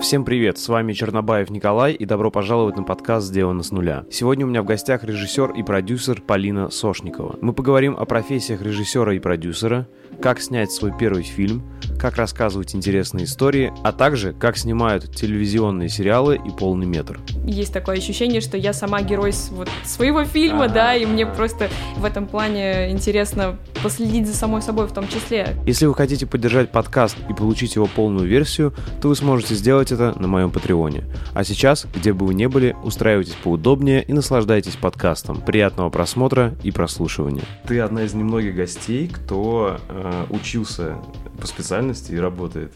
[0.00, 4.04] Всем привет, с вами Чернобаев Николай и добро пожаловать на подкаст «Сделано с нуля».
[4.10, 7.36] Сегодня у меня в гостях режиссер и продюсер Полина Сошникова.
[7.40, 9.88] Мы поговорим о профессиях режиссера и продюсера,
[10.22, 11.62] как снять свой первый фильм,
[11.98, 17.20] как рассказывать интересные истории, а также как снимают телевизионные сериалы и полный метр.
[17.44, 20.68] Есть такое ощущение, что я сама герой вот своего фильма, А-а-а.
[20.68, 25.56] да, и мне просто в этом плане интересно последить за самой собой в том числе.
[25.66, 30.18] Если вы хотите поддержать подкаст и получить его полную версию, то вы сможете сделать это
[30.18, 31.04] на моем Патреоне.
[31.34, 35.40] А сейчас, где бы вы ни были, устраивайтесь поудобнее и наслаждайтесь подкастом.
[35.40, 37.44] Приятного просмотра и прослушивания.
[37.66, 40.98] Ты одна из немногих гостей, кто Э, учился
[41.40, 42.72] по специальности и работает.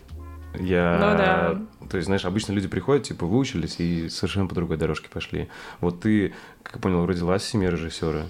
[0.59, 1.88] Я, ну, да.
[1.88, 5.49] то есть, знаешь, обычно люди приходят, типа, выучились и совершенно по другой дорожке пошли.
[5.80, 8.24] Вот ты, как я понял, родилась в семье режиссера,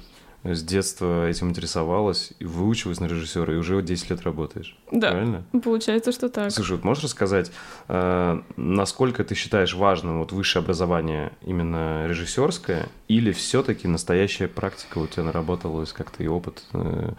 [0.45, 4.77] с детства этим интересовалась, и выучилась на режиссера, и уже 10 лет работаешь.
[4.91, 5.45] Да, правильно?
[5.63, 6.51] получается, что так.
[6.51, 7.53] Слушай, вот можешь рассказать,
[7.89, 15.07] э, насколько ты считаешь важным вот высшее образование именно режиссерское, или все-таки настоящая практика у
[15.07, 17.11] тебя наработалась как-то и опыт э,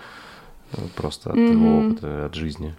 [0.95, 1.87] просто от mm-hmm.
[1.87, 2.75] опыта, от жизни?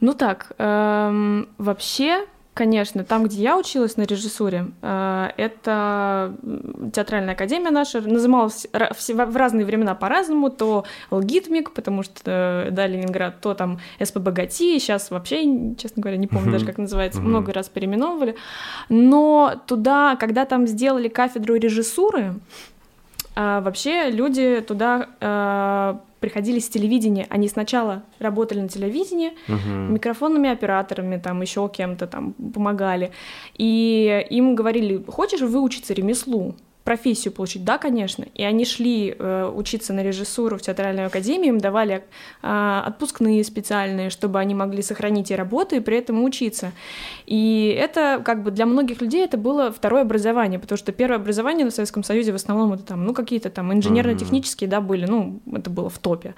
[0.00, 6.34] Ну так, эм, вообще, конечно, там, где я училась на режиссуре, э, это
[6.92, 13.40] театральная академия наша, называлась в разные времена по-разному, то Лгитмик, потому что, э, да, Ленинград,
[13.40, 16.52] то там СПБ ГАТИ, сейчас вообще, честно говоря, не помню mm-hmm.
[16.52, 17.24] даже, как называется, mm-hmm.
[17.24, 18.36] много раз переименовывали,
[18.88, 22.34] но туда, когда там сделали кафедру режиссуры,
[23.36, 27.26] а вообще люди туда э, приходили с телевидения.
[27.30, 29.88] Они сначала работали на телевидении, uh-huh.
[29.88, 33.10] микрофонными операторами, там еще кем-то там помогали.
[33.56, 36.54] И им говорили, хочешь выучиться ремеслу?
[36.84, 38.24] Профессию получить, да, конечно.
[38.34, 42.04] И они шли э, учиться на режиссуру в театральную академию, им давали
[42.42, 46.72] э, отпускные специальные, чтобы они могли сохранить и работу, и при этом учиться.
[47.26, 51.64] И это как бы для многих людей это было второе образование, потому что первое образование
[51.64, 55.70] на Советском Союзе в основном это там, ну, какие-то там инженерно-технические, да, были, ну, это
[55.70, 56.34] было в топе.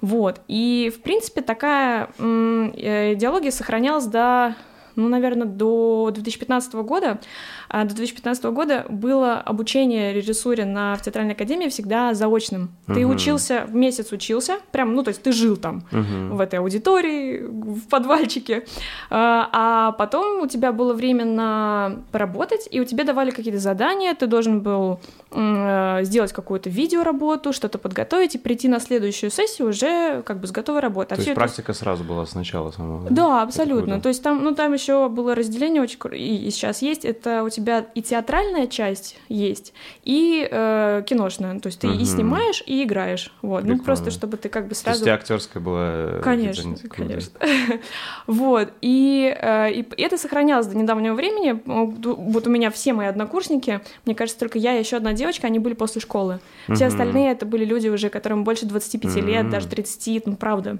[0.00, 0.40] Вот.
[0.48, 4.56] И, в принципе, такая э, идеология сохранялась до
[4.96, 7.20] ну, наверное, до 2015 года.
[7.68, 12.70] А до 2015 года было обучение режиссуре на в театральной академии всегда заочным.
[12.86, 12.94] Uh-huh.
[12.94, 16.34] Ты учился, в месяц учился, прям, ну, то есть ты жил там, uh-huh.
[16.34, 18.66] в этой аудитории, в подвальчике,
[19.10, 24.14] а, а потом у тебя было время на поработать, и у тебя давали какие-то задания,
[24.14, 25.00] ты должен был
[25.30, 30.50] э, сделать какую-то видеоработу, что-то подготовить и прийти на следующую сессию уже как бы с
[30.52, 31.14] готовой работой.
[31.14, 33.08] А то есть практика сразу была сначала самого?
[33.10, 34.00] Да, абсолютно.
[34.00, 37.04] То есть там, ну, там еще было разделение очень и, сейчас есть.
[37.04, 39.72] Это у тебя и театральная часть есть,
[40.04, 41.58] и э, киношная.
[41.60, 41.98] То есть ты угу.
[41.98, 43.32] и снимаешь, и играешь.
[43.42, 43.62] Вот.
[43.62, 43.78] Прикольно.
[43.78, 45.04] Ну просто чтобы ты как бы сразу.
[45.04, 45.90] То есть актерская была.
[45.92, 47.38] Э, конечно, конечно.
[48.26, 51.60] вот и, э, и это сохранялось до недавнего времени.
[51.64, 55.58] Вот у меня все мои однокурсники, мне кажется, только я и еще одна девочка, они
[55.58, 56.40] были после школы.
[56.72, 60.78] Все остальные это были люди уже, которым больше 25 лет, даже 30, ну правда.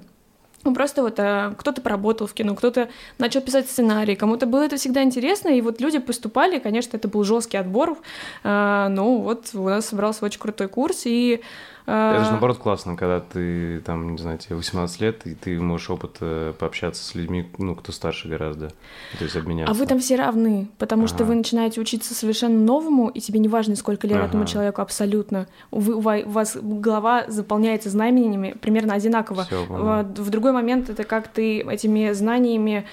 [0.63, 4.77] Ну, просто вот а, кто-то поработал в кино, кто-то начал писать сценарий, кому-то было это
[4.77, 7.97] всегда интересно, и вот люди поступали, конечно, это был жесткий отбор,
[8.43, 11.41] а, ну вот у нас собрался очень крутой курс, и
[11.85, 15.89] это же наоборот классно, когда ты там, не знаю, тебе 18 лет, и ты можешь
[15.89, 18.69] опыт э, пообщаться с людьми, ну, кто старше гораздо,
[19.17, 19.71] то есть обменяться.
[19.71, 21.13] А вы там все равны, потому ага.
[21.13, 24.27] что вы начинаете учиться совершенно новому, и тебе не важно, сколько лет ага.
[24.27, 25.47] этому человеку абсолютно.
[25.71, 29.43] Вы, у вас голова заполняется знамениями примерно одинаково.
[29.45, 32.85] Всё, в другой момент это как ты этими знаниями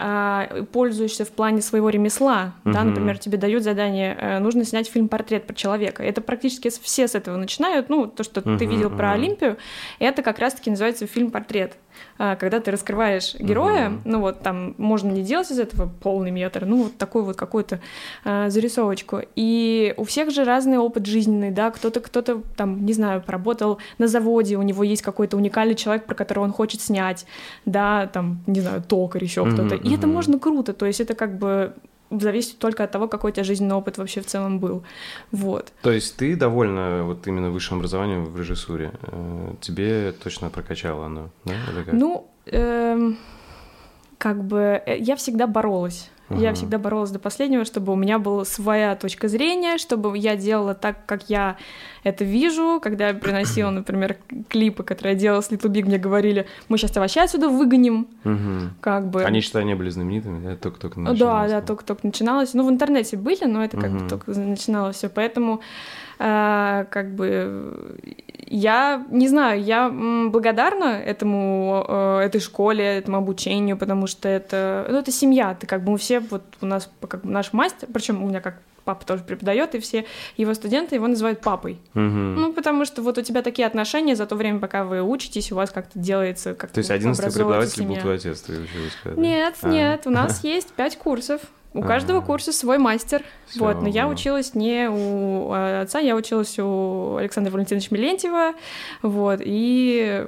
[0.00, 2.72] а, пользуешься в плане своего ремесла, uh-huh.
[2.72, 6.04] да, например, тебе дают задание, э, нужно снять фильм-портрет про человека.
[6.04, 9.56] Это практически все с этого начинают, ну, то, что uh-huh, ты видел про Олимпию,
[9.98, 11.76] это как раз-таки называется фильм-портрет.
[12.18, 14.00] А, когда ты раскрываешь героя, угу.
[14.04, 17.80] ну вот там можно не делать из этого полный метр, ну вот такую вот какую-то
[18.24, 19.20] а, зарисовочку.
[19.36, 24.08] И у всех же разный опыт жизненный, да, кто-то, кто-то там, не знаю, поработал на
[24.08, 27.24] заводе, у него есть какой-то уникальный человек, про которого он хочет снять,
[27.64, 29.76] да, там, не знаю, токарь еще угу, кто-то.
[29.88, 31.74] И это можно круто, то есть это как бы
[32.10, 34.82] зависит только от того, какой у тебя жизненный опыт вообще в целом был.
[35.30, 35.72] Вот.
[35.82, 38.92] То есть ты довольна вот именно высшим образованием в режиссуре?
[39.02, 41.54] Э, тебе точно прокачало оно, да?
[41.92, 43.18] Ну, эм,
[44.16, 46.40] как бы э, я всегда боролась Uh-huh.
[46.40, 50.74] Я всегда боролась до последнего, чтобы у меня была своя точка зрения, чтобы я делала
[50.74, 51.56] так, как я
[52.02, 52.80] это вижу.
[52.82, 54.16] Когда я приносила, например,
[54.48, 58.08] клипы, которые я делала с Little Big, мне говорили, мы сейчас тебя вообще отсюда выгоним.
[58.24, 58.68] Uh-huh.
[58.80, 59.24] Как бы...
[59.24, 60.56] Они, что не были знаменитыми, да?
[60.56, 61.50] Только-только начиналось.
[61.50, 62.54] Да, да, только-только начиналось.
[62.54, 64.02] Ну, в интернете были, но это как uh-huh.
[64.02, 65.08] бы только начиналось все.
[65.08, 65.60] Поэтому
[66.18, 67.96] А, как бы
[68.50, 71.84] я не знаю, я благодарна этому,
[72.22, 75.54] этой школе, этому обучению, потому что это, ну, это семья.
[75.54, 78.40] Ты как бы мы все, вот у нас как бы наш мастер, причем у меня
[78.40, 78.54] как
[78.88, 80.06] папа тоже преподает, и все
[80.38, 81.78] его студенты его называют папой.
[81.94, 82.00] Угу.
[82.00, 85.56] Ну, потому что вот у тебя такие отношения за то время, пока вы учитесь, у
[85.56, 86.54] вас как-то делается...
[86.54, 88.54] Как то есть одиннадцатый преподаватель был твой отец, ты
[88.98, 89.18] сказать?
[89.18, 89.68] Нет, а.
[89.68, 91.42] нет, у нас есть пять курсов.
[91.74, 93.22] У каждого курса свой мастер.
[93.56, 98.54] Вот, но я училась не у а, отца, я училась у Александра Валентиновича Милентьева,
[99.02, 100.26] вот, и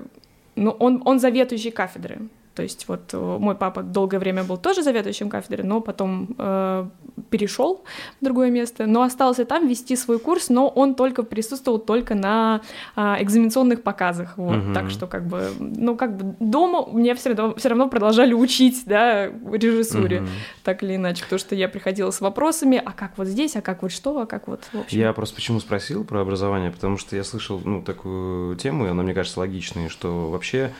[0.54, 2.18] ну, он, он заведующий кафедры.
[2.54, 6.86] То есть вот э, мой папа долгое время был тоже заведующим кафедры, но потом э,
[7.30, 7.84] перешел
[8.20, 12.60] в другое место, но остался там вести свой курс, но он только присутствовал только на
[12.96, 14.74] э, экзаменационных показах, вот, угу.
[14.74, 18.82] так что как бы, ну как бы дома мне все равно, все равно продолжали учить,
[18.84, 20.28] да, режиссуре, угу.
[20.64, 23.82] так или иначе, потому что я приходила с вопросами, а как вот здесь, а как
[23.82, 24.98] вот что, а как вот, в общем.
[24.98, 29.04] Я просто почему спросил про образование, потому что я слышал, ну, такую тему, и она
[29.04, 30.72] мне кажется логичной, что вообще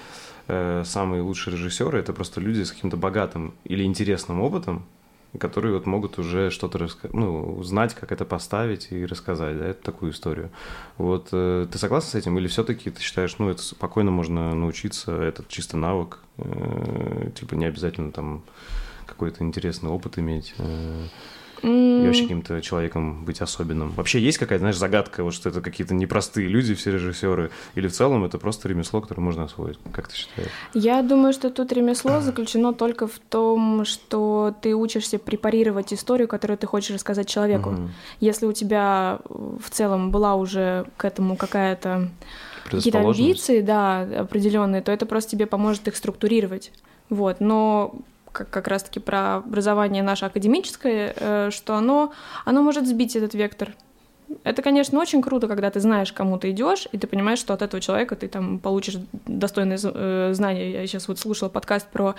[0.53, 4.85] Э, самые лучшие режиссеры это просто люди с каким-то богатым или интересным опытом,
[5.39, 9.81] которые вот могут уже что-то рассказать, ну, знать, как это поставить и рассказать, да, это
[9.81, 10.51] такую историю.
[10.99, 15.13] Вот э, ты согласна с этим, или все-таки ты считаешь, ну, это спокойно можно научиться,
[15.23, 18.43] этот чисто навык, э, типа не обязательно там
[19.07, 20.53] какой-то интересный опыт иметь?
[21.63, 23.91] И вообще каким-то человеком быть особенным.
[23.91, 27.93] Вообще есть какая-то, знаешь, загадка, вот что это какие-то непростые люди, все режиссеры, или в
[27.93, 29.79] целом это просто ремесло, которое можно освоить?
[29.93, 30.51] Как ты считаешь?
[30.75, 36.59] Я думаю, что тут ремесло заключено только в том, что ты учишься препарировать историю, которую
[36.59, 37.71] ты хочешь рассказать человеку.
[37.71, 37.89] Угу.
[38.21, 42.11] Если у тебя в целом была уже к этому какая-то
[42.71, 46.73] какие-то амбиции, да, определенные, то это просто тебе поможет их структурировать.
[47.09, 47.95] Вот, но
[48.33, 52.13] как, как раз-таки про образование наше академическое, э, что оно,
[52.45, 53.75] оно может сбить этот вектор.
[54.45, 57.63] Это, конечно, очень круто, когда ты знаешь, кому ты идешь, и ты понимаешь, что от
[57.63, 58.97] этого человека ты там получишь
[59.27, 60.73] достойные э, знания.
[60.73, 62.15] Я сейчас вот слушала подкаст про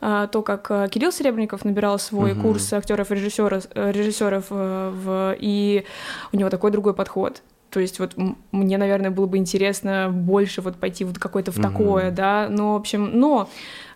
[0.00, 2.42] э, то, как Кирилл Серебренников набирал свой угу.
[2.42, 5.84] курс актеров режиссеров, режиссеров в, и
[6.32, 7.42] у него такой другой подход.
[7.70, 8.14] То есть вот
[8.52, 11.62] мне, наверное, было бы интересно больше вот пойти вот какое-то в mm-hmm.
[11.62, 13.48] такое, да, но, в общем, но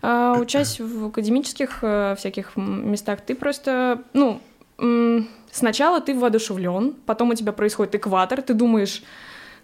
[0.02, 4.40] э, учась в академических э, всяких местах, ты просто, ну,
[5.50, 9.02] сначала ты воодушевлен, потом у тебя происходит экватор, ты думаешь,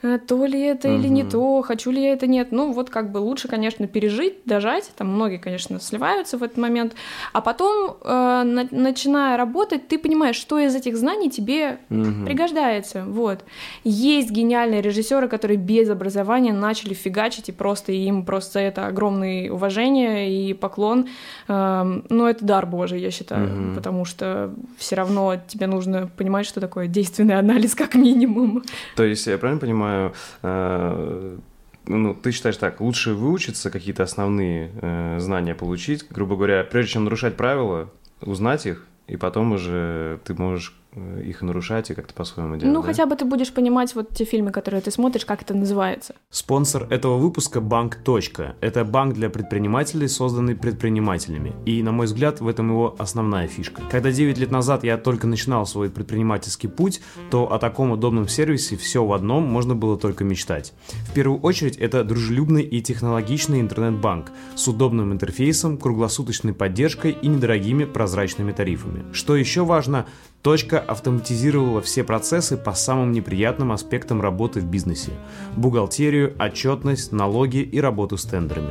[0.00, 0.98] то ли это угу.
[0.98, 2.52] или не то, хочу ли я это, нет.
[2.52, 4.90] Ну, вот как бы лучше, конечно, пережить, дожать.
[4.96, 6.94] Там многие, конечно, сливаются в этот момент.
[7.32, 12.24] А потом, э, на, начиная работать, ты понимаешь, что из этих знаний тебе угу.
[12.24, 13.04] пригождается.
[13.06, 13.44] Вот.
[13.84, 20.30] Есть гениальные режиссеры, которые без образования начали фигачить, и просто им просто это огромное уважение
[20.32, 21.08] и поклон.
[21.48, 23.74] Э, ну, это дар Божий, я считаю, угу.
[23.74, 28.62] потому что все равно тебе нужно понимать, что такое действенный анализ, как минимум.
[28.96, 31.38] То есть, я правильно понимаю, понимаю, э,
[31.86, 37.04] ну, ты считаешь так, лучше выучиться, какие-то основные э, знания получить, грубо говоря, прежде чем
[37.04, 37.90] нарушать правила,
[38.20, 40.79] узнать их, и потом уже ты можешь
[41.24, 42.74] их нарушать и как-то по-своему делать.
[42.74, 42.86] Ну, да?
[42.86, 46.14] хотя бы ты будешь понимать вот те фильмы, которые ты смотришь, как это называется.
[46.30, 47.96] Спонсор этого выпуска– Банк.
[48.04, 48.56] Точка.
[48.60, 51.54] Это банк для предпринимателей, созданный предпринимателями.
[51.66, 53.82] И, на мой взгляд, в этом его основная фишка.
[53.90, 57.00] Когда 9 лет назад я только начинал свой предпринимательский путь,
[57.30, 60.72] то о таком удобном сервисе все в одном можно было только мечтать.
[61.08, 67.84] В первую очередь, это дружелюбный и технологичный интернет-банк с удобным интерфейсом, круглосуточной поддержкой и недорогими
[67.84, 69.04] прозрачными тарифами.
[69.12, 70.06] Что еще важно,
[70.42, 75.12] Точка автоматизировала все процессы по самым неприятным аспектам работы в бизнесе–
[75.56, 78.70] бухгалтерию, отчетность, налоги и работу с тендерами.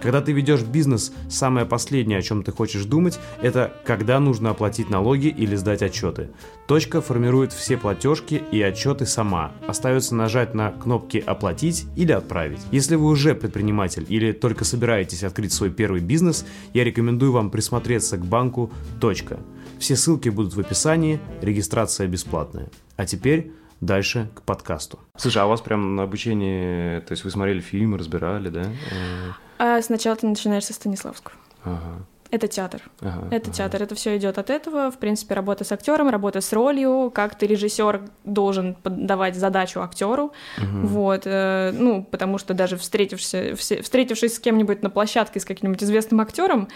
[0.00, 4.88] Когда ты ведешь бизнес, самое последнее, о чем ты хочешь думать, это когда нужно оплатить
[4.88, 6.30] налоги или сдать отчеты.
[6.66, 9.52] Точка формирует все платежки и отчеты сама.
[9.68, 12.60] Остается нажать на кнопки «Оплатить» или «Отправить».
[12.70, 18.16] Если вы уже предприниматель или только собираетесь открыть свой первый бизнес, я рекомендую вам присмотреться
[18.16, 19.38] к банку «Точка».
[19.80, 22.68] Все ссылки будут в описании, регистрация бесплатная.
[22.96, 24.98] А теперь дальше к подкасту.
[25.16, 28.66] Слушай, а у вас прям на обучении, то есть вы смотрели фильмы, разбирали, да?
[29.58, 31.34] А сначала ты начинаешь со Станиславского.
[31.64, 32.04] Ага.
[32.30, 32.82] Это театр.
[33.00, 33.56] Ага, это ага.
[33.56, 33.82] театр.
[33.82, 34.90] Это все идет от этого.
[34.90, 40.32] В принципе, работа с актером, работа с ролью, как ты режиссер должен давать задачу актеру.
[40.58, 40.86] Угу.
[40.86, 41.22] Вот.
[41.24, 46.68] Э, ну, потому что даже встретившись, встретившись с кем-нибудь на площадке с каким-нибудь известным актером,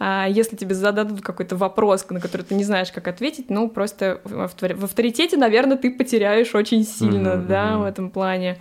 [0.00, 4.40] если тебе зададут какой-то вопрос, на который ты не знаешь, как ответить, ну, просто в
[4.84, 8.58] авторитете, наверное, ты потеряешь очень сильно, угу, да, в этом плане.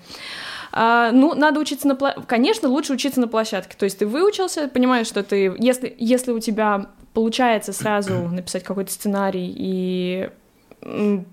[0.75, 1.95] А, ну, надо учиться на...
[1.95, 3.75] Конечно, лучше учиться на площадке.
[3.77, 5.55] То есть ты выучился, понимаешь, что ты...
[5.59, 10.29] Если, если у тебя получается сразу написать какой-то сценарий и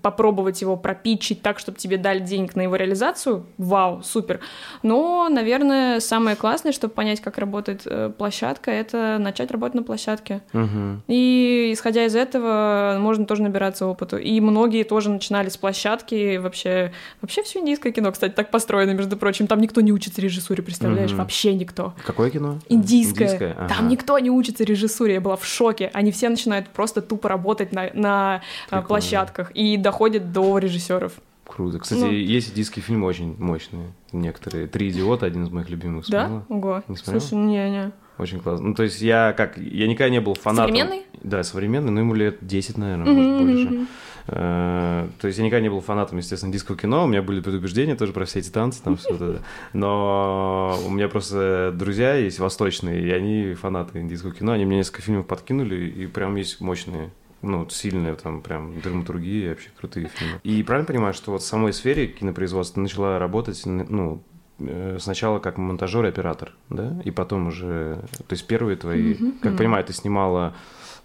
[0.01, 4.39] попробовать его пропичить так, чтобы тебе дали денег на его реализацию, вау, супер.
[4.83, 10.41] Но, наверное, самое классное, чтобы понять, как работает э, площадка, это начать работать на площадке.
[10.53, 11.01] Угу.
[11.07, 14.17] И исходя из этого, можно тоже набираться опыту.
[14.17, 16.37] И многие тоже начинали с площадки.
[16.37, 19.47] Вообще, вообще все индийское кино, кстати, так построено, между прочим.
[19.47, 21.11] Там никто не учится режиссуре, представляешь?
[21.11, 21.19] Мгм.
[21.19, 21.93] Вообще никто.
[22.05, 22.59] Какое кино?
[22.69, 23.27] Индийское.
[23.27, 23.67] Индийское, ага.
[23.67, 25.15] Там никто не учится режиссуре.
[25.15, 25.89] Я была в шоке.
[25.93, 28.87] Они все начинают просто тупо работать на, на а, Прикольно.
[28.87, 31.13] площадках и доходят до режиссеров.
[31.47, 31.79] Круто.
[31.79, 32.11] Кстати, Ну.
[32.11, 33.87] есть индийские фильмы очень мощные.
[34.11, 34.67] Некоторые.
[34.67, 36.05] «Три идиота» один из моих любимых.
[36.07, 36.27] Да?
[36.27, 36.45] Смотрела?
[36.49, 36.83] Ого.
[36.87, 37.19] Не смотрела?
[37.19, 37.91] Слушай, не-не.
[38.17, 38.67] Очень классно.
[38.67, 39.57] Ну, то есть я как...
[39.57, 40.67] Я никогда не был фанатом...
[40.75, 41.05] Современный?
[41.23, 43.87] Да, современный, но ему лет 10, наверное, Мгм, может, больше.
[44.27, 47.03] Э, То есть я никогда не был фанатом, естественно, индийского кино.
[47.05, 49.41] У меня были предубеждения тоже про все эти танцы, там все это.
[49.73, 54.51] Но у меня просто друзья есть восточные, и они фанаты индийского кино.
[54.53, 57.09] Они мне несколько фильмов подкинули, и прям есть мощные
[57.41, 60.39] ну, сильные там прям драматургии, вообще крутые фильмы.
[60.43, 64.21] И правильно понимаю, что вот в самой сфере кинопроизводства начала работать, ну,
[64.59, 67.01] э, сначала как монтажер и оператор, да?
[67.03, 70.53] И потом уже, то есть первые твои, Мгм, как понимаю, ты снимала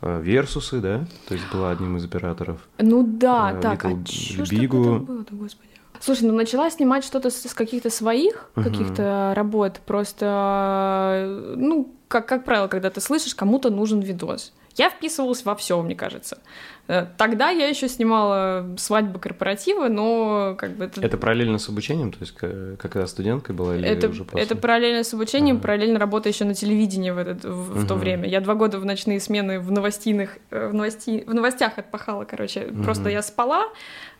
[0.02, 1.06] э, Версусы, да?
[1.28, 2.60] То есть была одним из операторов.
[2.78, 4.66] Ну да, Э, так, а Little чё ж Big.
[4.66, 5.70] такое было-то, господи?
[5.98, 8.64] Слушай, ну начала снимать что-то с, с каких-то своих Мгм.
[8.70, 14.52] каких-то работ, просто, ну, как, как правило, когда ты слышишь, кому-то нужен видос.
[14.76, 16.38] Я вписывалась во все, мне кажется.
[16.88, 22.12] Э, Тогда я еще снимала свадьбы корпоративы, но как бы это, Это параллельно с обучением,
[22.12, 24.44] то есть как когда студенткой была или это, уже после?
[24.44, 25.62] это параллельно с обучением, Ага.
[25.62, 28.00] параллельно работа еще на телевидении в, этот, в, в то Мгм.
[28.00, 28.28] время.
[28.28, 32.66] Я два года в ночные смены в новостиных, э, в, новости, в новостях отпахала, короче.
[32.70, 32.84] Мгм.
[32.84, 33.64] Просто я спала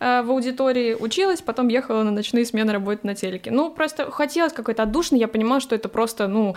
[0.00, 3.50] э, в аудитории, училась, потом ехала на ночные смены работать на телеке.
[3.50, 6.56] Ну, просто хотелось какой-то отдушины, я понимала, что это просто, ну,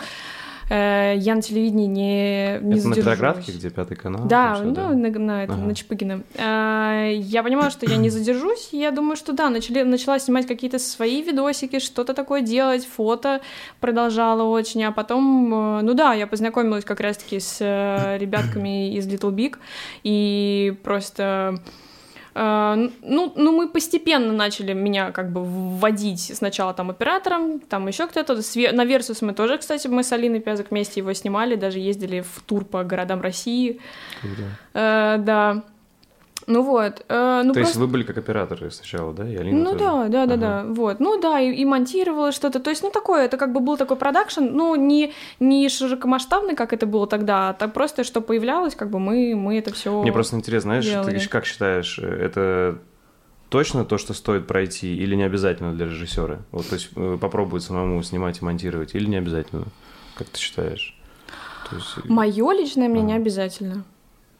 [0.70, 2.96] э, я на телевидении не, не Это на задержусь.
[2.96, 4.24] Петроградке, где пятый канал?
[4.26, 5.66] Да, всё, ну, на, на, этом, Ага.
[5.66, 6.22] на Чапыгина.
[6.38, 10.78] А, Я понимала, что я не задержусь, я думаю, что да, начали, начала снимать какие-то
[10.78, 13.40] свои видосики, что-то такое делать, фото
[13.80, 19.06] продолжала очень, а потом, э, ну да, я познакомилась как раз-таки с э, ребятками из
[19.06, 19.56] Little Big,
[20.04, 21.58] и просто...
[22.34, 28.06] э, Ну, ну, мы постепенно начали меня как бы вводить сначала там оператором, там еще
[28.06, 28.40] кто-то.
[28.72, 32.40] На Версус мы тоже, кстати, мы с Алиной Пязок вместе его снимали, даже ездили в
[32.46, 33.80] тур по городам России.
[34.20, 34.42] Круто.
[34.74, 35.62] Э, да.
[36.50, 37.04] Ну вот.
[37.08, 37.80] э, ну То есть просто...
[37.80, 39.28] вы были как операторы сначала, да?
[39.28, 39.78] И Алина Ну тоже?
[39.78, 40.36] да, да, да, Ага.
[40.36, 41.00] да, вот.
[41.00, 42.58] Ну да, и, и монтировала что-то.
[42.58, 46.72] То есть, ну такое, это как бы был такой продакшн, ну не, не широкомасштабный, как
[46.72, 50.02] это было тогда, а так просто, что появлялось, как бы мы, мы это все.
[50.02, 51.18] Мне просто интересно, знаешь, делали.
[51.18, 52.78] ты как считаешь, э, это
[53.48, 56.40] точно то, что стоит пройти, или не обязательно для режиссера?
[56.50, 59.64] Вот, то есть э, попробовать самому снимать и монтировать, или не обязательно?
[60.16, 60.96] Как ты считаешь?
[61.68, 63.22] То есть, э, Мое личное мнение Ага.
[63.22, 63.84] обязательно.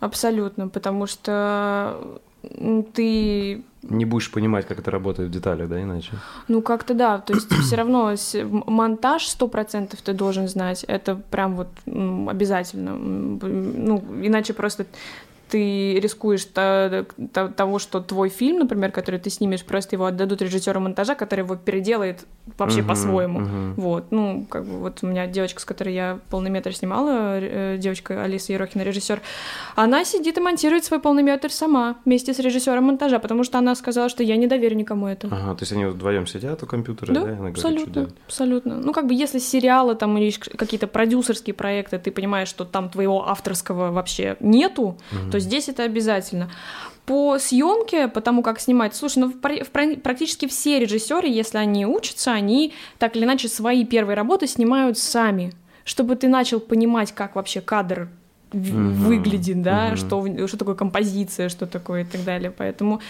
[0.00, 2.21] Абсолютно, потому что
[2.95, 6.12] ты не будешь понимать, как это работает в деталях, да, иначе?
[6.49, 8.14] Ну, как-то да, то есть все равно
[8.66, 14.87] монтаж сто процентов ты должен знать, это прям вот м, обязательно, ну, иначе просто
[15.50, 20.42] ты рискуешь то- то- того, что твой фильм, например, который ты снимешь, просто его отдадут
[20.42, 22.25] режиссеру монтажа, который его переделает
[22.59, 23.40] вообще Мгм, по-своему.
[23.40, 23.75] мгм.
[23.75, 27.76] Вот, ну, как бы вот у меня девочка, с которой я полный метр снимала, э,
[27.78, 29.21] девочка Алиса Ерохина, режиссер,
[29.76, 33.75] она сидит и монтирует свой полный метр сама вместе с режиссером монтажа, потому что она
[33.75, 35.26] сказала, что я не доверю никому это.
[35.30, 38.14] Ага, то есть они вдвоем сидят у компьютера, Да, да, она говорит, абсолютно, делать?
[38.26, 38.76] абсолютно.
[38.76, 43.28] Ну, как бы, если сериалы там или какие-то продюсерские проекты, ты понимаешь, что там твоего
[43.28, 45.30] авторского вообще нету, Мгм.
[45.30, 46.51] то здесь это обязательно.
[47.07, 51.27] По съемке, по тому, как снимать, слушай, ну, в пр- в пр- практически все режиссеры,
[51.29, 55.53] если они учатся, они так или иначе свои первые работы снимают сами,
[55.85, 58.09] чтобы ты начал понимать, как вообще кадр
[58.53, 59.97] Мгм, выглядит, да, мгм.
[59.97, 62.51] что, что такое композиция, что такое и так далее.
[62.51, 63.01] Поэтому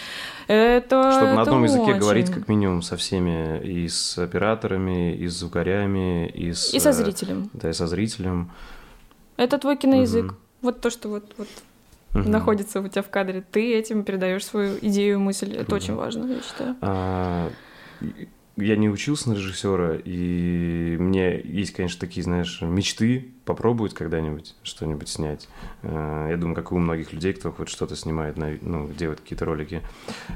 [0.49, 1.99] это Чтобы на это одном языке очень.
[1.99, 6.75] говорить как минимум со всеми, и с операторами, и с звукарями, и с...
[6.75, 7.49] И со э, зрителем.
[7.55, 8.51] Да, и со зрителем.
[9.39, 10.25] Это твой киноязык.
[10.27, 10.37] Мгм.
[10.61, 11.49] Вот то, что вот, вот
[12.13, 12.31] Мгм.
[12.31, 13.43] находится у тебя в кадре.
[13.53, 15.55] Ты этим передаешь свою идею, мысль.
[15.57, 16.77] Это очень важно, я считаю.
[16.81, 17.51] А,
[18.57, 25.09] я не учился на режиссера, и мне есть, конечно, такие, знаешь, мечты попробовать когда-нибудь что-нибудь
[25.09, 25.49] снять.
[25.83, 29.21] А, Я думаю, как и у многих людей, кто хоть что-то снимает, на- ну, делает
[29.21, 29.81] какие-то ролики.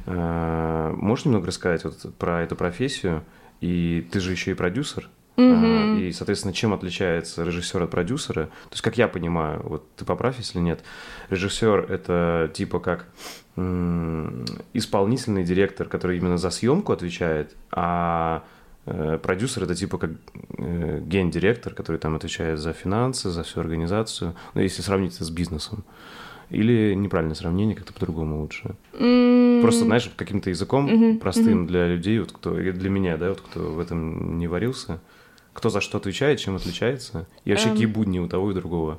[0.06, 3.24] А, Можешь немного рассказать вот про эту профессию?
[3.60, 5.08] И ты же еще и продюсер.
[5.36, 5.96] Мгм.
[5.96, 8.44] И, соответственно, чем отличается режиссер от продюсера?
[8.44, 10.84] То есть, как я понимаю, вот ты поправь, если нет,
[11.30, 13.06] режиссер это типа как
[13.56, 18.42] м, исполнительный директор, который именно за съемку отвечает, а
[18.86, 20.10] э, продюсер это типа как
[20.58, 25.30] э, гендиректор, который там отвечает за финансы, за всю организацию, ну, если сравнить это с
[25.30, 25.84] бизнесом.
[26.50, 28.76] Или неправильное сравнение, как-то по-другому лучше.
[28.92, 31.66] М, Просто, знаешь, каким-то языком Мгм, простым мгм.
[31.66, 35.00] для людей, вот кто, для меня, да, вот кто в этом не варился,
[35.54, 37.72] кто за что отвечает, чем отличается, и вообще Эм.
[37.72, 38.98] какие будни у того и другого.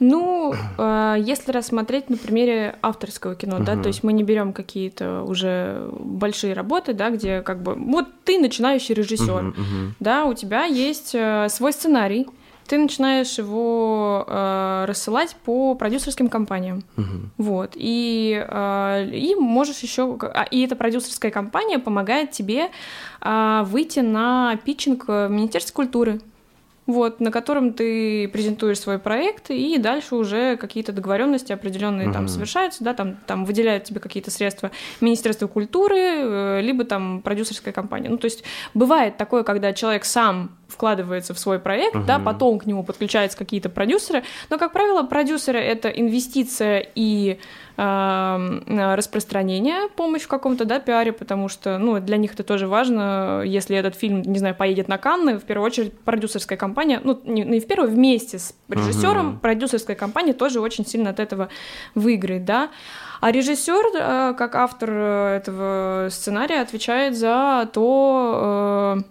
[0.00, 3.82] Ну, э, если рассмотреть на примере авторского кино, да, Мгм.
[3.82, 8.38] то есть мы не берем какие-то уже большие работы, да, где как бы вот ты
[8.38, 9.94] начинающий режиссер, Мгм, мгм.
[10.00, 12.26] да, у тебя есть э, свой сценарий,
[12.70, 16.84] ты начинаешь его э, рассылать по продюсерским компаниям.
[16.94, 17.32] Мгм.
[17.36, 17.72] Вот.
[17.74, 20.16] И, э, и можешь еще.
[20.52, 22.70] И эта продюсерская компания помогает тебе
[23.20, 26.20] а, выйти на питчинг в Министерстве культуры.
[26.86, 32.28] Вот, на котором ты презентуешь свой проект, и дальше уже какие-то договоренности определенные там Мгм.
[32.28, 38.08] совершаются, да, там, там выделяют тебе какие-то средства Министерство культуры, э, либо там продюсерская компания.
[38.08, 38.42] Ну, то есть
[38.74, 42.24] бывает такое, когда человек сам вкладывается в свой проект, да, Мгм.
[42.24, 47.38] потом к нему подключаются какие-то продюсеры, но, как правило, продюсеры— это инвестиция и
[47.82, 53.42] э, распространение, помощь в каком-то, да, пиаре, потому что, ну, для них это тоже важно,
[53.44, 57.42] если этот фильм, не знаю, поедет на Канны, в первую очередь продюсерская компания, ну, не,
[57.42, 59.38] не в первую, вместе с режиссером, Мгм.
[59.40, 61.48] продюсерская компания тоже очень сильно от этого
[61.94, 62.68] выиграет, да.
[63.22, 69.02] А режиссер, э, как автор этого сценария, отвечает за то, э,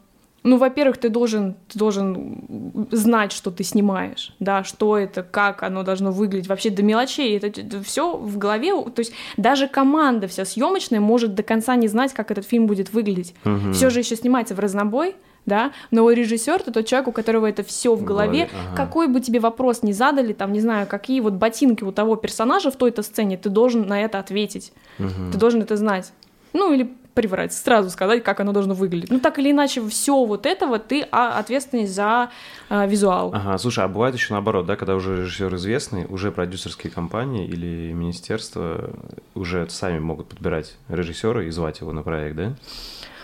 [0.43, 5.83] ну, во-первых, ты должен, ты должен знать, что ты снимаешь, да, что это, как оно
[5.83, 7.37] должно выглядеть, вообще до мелочей.
[7.37, 8.73] Это, все в голове.
[8.91, 12.93] То есть даже команда вся съемочная может до конца не знать, как этот фильм будет
[12.93, 13.35] выглядеть.
[13.43, 13.73] Мгм.
[13.73, 15.15] Все же еще снимается в разнобой,
[15.45, 18.19] да, но режиссер это тот человек, у которого это все в голове.
[18.19, 18.75] голове, ага.
[18.75, 22.71] Какой бы тебе вопрос ни задали, там, не знаю, какие вот ботинки у того персонажа
[22.71, 24.73] в той-то сцене, ты должен на это ответить.
[24.97, 25.31] Мгм.
[25.31, 26.11] Ты должен это знать.
[26.53, 29.11] Ну, или приврать, сразу сказать, как оно должно выглядеть.
[29.11, 32.29] Ну, так или иначе, все вот этого ты а, ответственность за
[32.69, 33.31] а, визуал.
[33.33, 37.91] Ага, слушай, а бывает еще наоборот, да, когда уже режиссер известный, уже продюсерские компании или
[37.91, 38.91] министерства
[39.35, 42.55] уже сами могут подбирать режиссера и звать его на проект, да?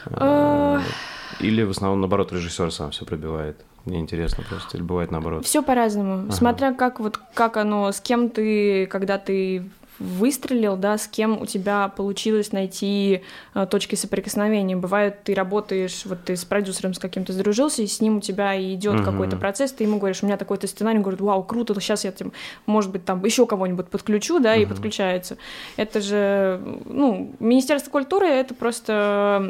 [0.08, 0.82] А.
[1.40, 3.56] Или в основном наоборот режиссер сам все пробивает.
[3.86, 5.46] Мне интересно просто, или бывает наоборот.
[5.46, 6.24] Все по-разному.
[6.26, 6.32] Ага.
[6.34, 11.46] Смотря как вот как оно, с кем ты, когда ты выстрелил, да, с кем у
[11.46, 13.22] тебя получилось найти
[13.54, 14.76] э, точки соприкосновения.
[14.76, 18.60] Бывает, ты работаешь, вот ты с продюсером с каким-то сдружился, и с ним у тебя
[18.74, 19.06] идет Мгм.
[19.06, 22.12] какой-то процесс, ты ему говоришь, у меня такой-то сценарий, он говорит, вау, круто, сейчас я,
[22.12, 22.32] там,
[22.66, 24.70] может быть, там еще кого-нибудь подключу, да, и Мгм.
[24.74, 25.38] подключается.
[25.78, 29.42] Это же, ну, Министерство культуры это просто,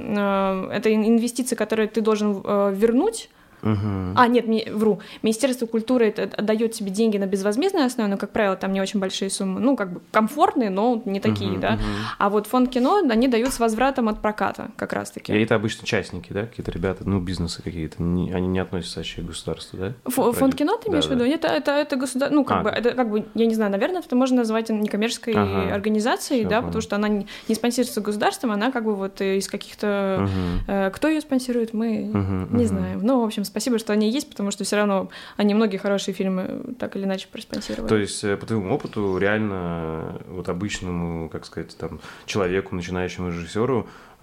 [0.72, 3.30] э, это ин- инвестиции, которые ты должен э, вернуть,
[3.62, 4.14] Мгм.
[4.16, 5.00] а, нет, ми- вру.
[5.24, 9.00] Министерство культуры это дает тебе деньги на безвозмездной основе, но, как правило, там не очень
[9.00, 9.60] большие суммы.
[9.60, 11.72] Ну, как бы комфортные, но не такие, Мгм, да.
[11.74, 11.84] мгм.
[12.20, 15.34] А вот фонд кино, они дают с возвратом от проката, как раз-таки.
[15.34, 19.22] И это обычно частники, да, какие-то ребята, ну, бизнесы какие-то, не- они не относятся вообще
[19.22, 19.94] к государству, да?
[20.08, 21.24] Ф- Фонд кино, ты имеешь Да, в виду?
[21.30, 21.36] да.
[21.36, 22.32] Это, это, это государ...
[22.32, 22.64] ну, как А.
[22.64, 25.74] бы, это как бы, я не знаю, наверное, это можно назвать некоммерческой Ага.
[25.74, 26.68] организацией, Всё, да, понял.
[26.68, 30.20] потому что она не не спонсируется государством, она как бы вот из каких-то...
[30.22, 30.32] Мгм.
[30.68, 32.68] э, Кто ее спонсирует, мы Мгм, не мгм.
[32.68, 33.00] знаем.
[33.04, 36.76] Ну, в общем, спасибо, что они есть, потому что все равно они многие хорошие фильмы
[36.78, 37.88] так или иначе проспонсировали.
[37.88, 43.30] То есть, э, по твоему опыту, реально э, вот обычному, как сказать, там, человеку, начинающему
[43.30, 44.15] режиссеру э,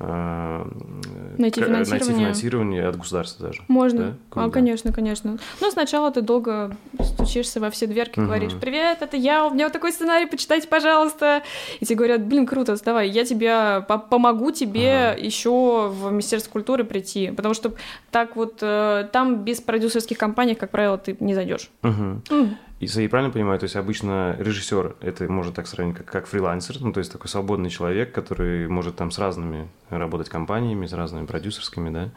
[1.38, 2.24] Найти к- найти финансирование.
[2.26, 3.62] финансирование от государства даже.
[3.68, 4.16] Можно.
[4.34, 4.44] Да?
[4.44, 5.38] А, конечно, конечно.
[5.60, 8.26] Но сначала ты долго стучишься во все дверки, Мгм.
[8.28, 11.42] говоришь, привет, это я, у меня вот такой сценарий, почитайте, пожалуйста.
[11.80, 15.18] И тебе говорят, блин, круто, давай, я тебе по- помогу тебе Ага.
[15.20, 17.72] еще в Министерство культуры прийти, потому что
[18.10, 21.70] так вот э, там без продюсерских компаний, как правило, ты не зайдешь.
[21.82, 22.22] Мгм.
[22.30, 26.26] М, И я правильно понимаю, то есть обычно режиссер это можно так сравнить как, как
[26.26, 30.92] фрилансер, ну то есть такой свободный человек, который может там с разными работать компаниями, с
[30.92, 32.08] разными продюсерскими, да.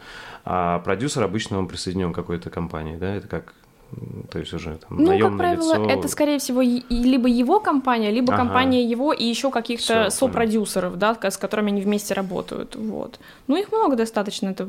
[0.43, 3.53] А продюсер обычно он присоединен к какой-то компании, да, это как,
[4.31, 5.89] то есть уже там Ну, как наемное правило, лицо.
[5.89, 8.43] это, скорее всего, либо его компания, либо Ага.
[8.43, 12.75] компания его и еще каких-то Всё, сопродюсеров, да, с которыми они вместе работают.
[12.75, 13.19] Вот.
[13.47, 14.49] Ну, их много достаточно.
[14.49, 14.65] Это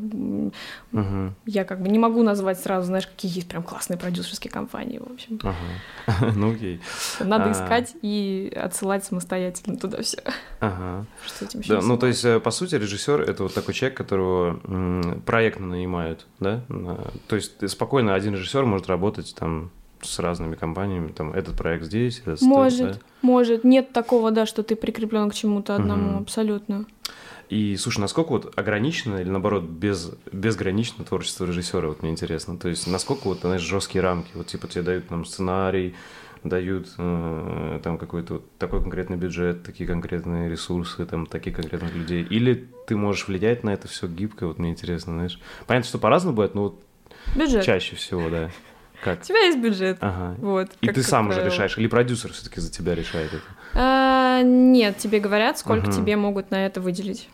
[0.93, 1.35] Мгм.
[1.47, 5.13] я как бы не могу назвать сразу, знаешь, какие есть прям классные продюсерские компании, в
[5.13, 5.41] общем.
[5.43, 6.33] Ага.
[6.37, 6.81] Ну окей.
[7.21, 7.53] Надо А.
[7.53, 10.19] искать и отсылать самостоятельно туда все.
[10.61, 11.07] Ага.
[11.27, 14.61] Что этим Да, ну то есть, э, по сути, режиссер это вот такой человек, которого
[15.25, 16.61] проектно нанимают, да?
[17.29, 19.71] То есть спокойно один режиссер может работать там
[20.03, 22.99] с разными компаниями, там этот проект здесь, этот стоит, Может, да?
[23.23, 23.65] может.
[23.65, 26.23] Нет такого, да, что ты прикреплен к чему-то одному, Мгм.
[26.23, 26.85] абсолютно.
[27.49, 32.59] И слушай, насколько вот ограничено или наоборот без, безгранично творчество режиссера, вот мне интересно.
[32.59, 35.95] То есть насколько вот, знаешь, жесткие рамки, вот типа тебе дают там сценарий,
[36.43, 42.25] дают э, там какой-то вот такой конкретный бюджет, такие конкретные ресурсы, там таких конкретных людей.
[42.25, 45.41] Или ты можешь влиять на это все гибко, вот мне интересно, знаешь.
[45.69, 46.81] Понятно, что по-разному бывает, но вот
[47.37, 47.65] Бюджет.
[47.65, 48.51] чаще всего, да.
[49.01, 49.23] У Как?
[49.23, 49.99] тебя есть бюджет.
[50.01, 50.37] Ага.
[50.39, 50.71] Вот.
[50.81, 51.53] И ты сам уже правило.
[51.53, 53.43] решаешь, или продюсер все-таки за тебя решает это?
[53.75, 55.93] А, нет, тебе говорят, сколько угу.
[55.93, 57.29] тебе могут на это выделить.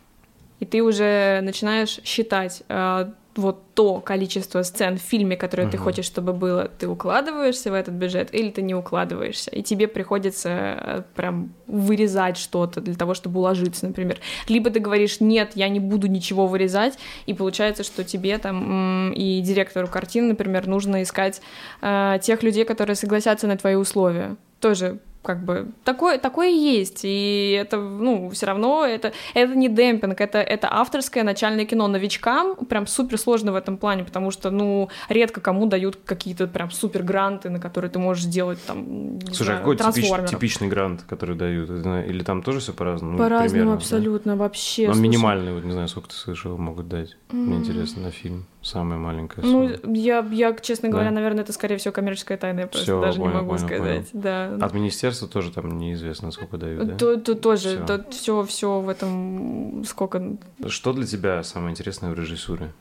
[0.61, 5.71] И ты уже начинаешь считать, а, вот то количество сцен в фильме, которое uh-huh.
[5.71, 9.89] ты хочешь, чтобы было, ты укладываешься в этот бюджет или ты не укладываешься, и тебе
[9.89, 14.19] приходится э, прям вырезать что-то для того, чтобы уложиться, например.
[14.49, 19.41] Либо ты говоришь, нет, я не буду ничего вырезать, и получается, что тебе там и
[19.41, 21.41] директору картины, например, нужно искать
[21.81, 24.37] э, тех людей, которые согласятся на твои условия.
[24.61, 30.21] Тоже как бы такое, такое есть, и это, ну, все равно это, это не демпинг,
[30.21, 31.87] это, это авторское начальное кино.
[31.87, 36.71] Новичкам прям супер сложно в этом плане, потому что, ну, редко кому дают какие-то прям
[36.71, 41.05] супер гранты, на которые ты можешь сделать там, Слушай, а знаю, какой типич, типичный грант,
[41.09, 41.71] который дают?
[41.71, 43.19] Или там тоже все по-разному?
[43.19, 44.39] По-разному ну, абсолютно, да?
[44.39, 44.89] вообще.
[44.89, 47.17] Но минимальный, вот не знаю, сколько ты слышал, могут дать.
[47.31, 47.37] Mm-hmm.
[47.37, 48.47] Мне интересно, на фильм.
[48.63, 49.77] Самая маленькая сумма.
[49.83, 51.17] Ну, я, я, честно говоря, да?
[51.17, 54.11] наверное, это, скорее всего, коммерческая тайна, я просто Всё, даже понял, не могу понял, сказать.
[54.13, 54.23] Понял.
[54.23, 54.55] Да.
[54.65, 56.97] От министерства тоже там неизвестно, сколько дают, да?
[56.97, 58.05] То, то, тоже, все.
[58.11, 60.37] все, все в этом сколько...
[60.69, 62.73] Что для тебя самое интересное в режиссуре?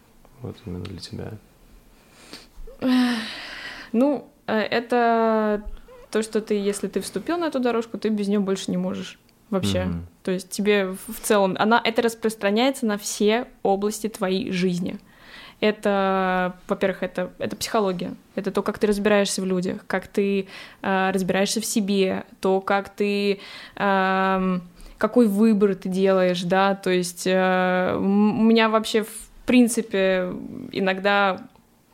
[0.41, 1.31] Вот именно для тебя.
[3.91, 5.63] Ну, э, это
[6.11, 9.19] то, что ты, если ты вступил на эту дорожку, ты без нее больше не можешь
[9.49, 9.79] вообще.
[9.79, 10.01] Mm-hmm.
[10.23, 14.99] То есть тебе в целом, она, это распространяется на все области твоей жизни
[15.61, 20.47] это, во-первых, это, это психология, это то, как ты разбираешься в людях, как ты
[20.81, 23.39] э, разбираешься в себе, то, как ты,
[23.75, 24.59] э,
[24.97, 30.33] какой выбор ты делаешь, да, то есть э, у меня вообще, в принципе,
[30.71, 31.41] иногда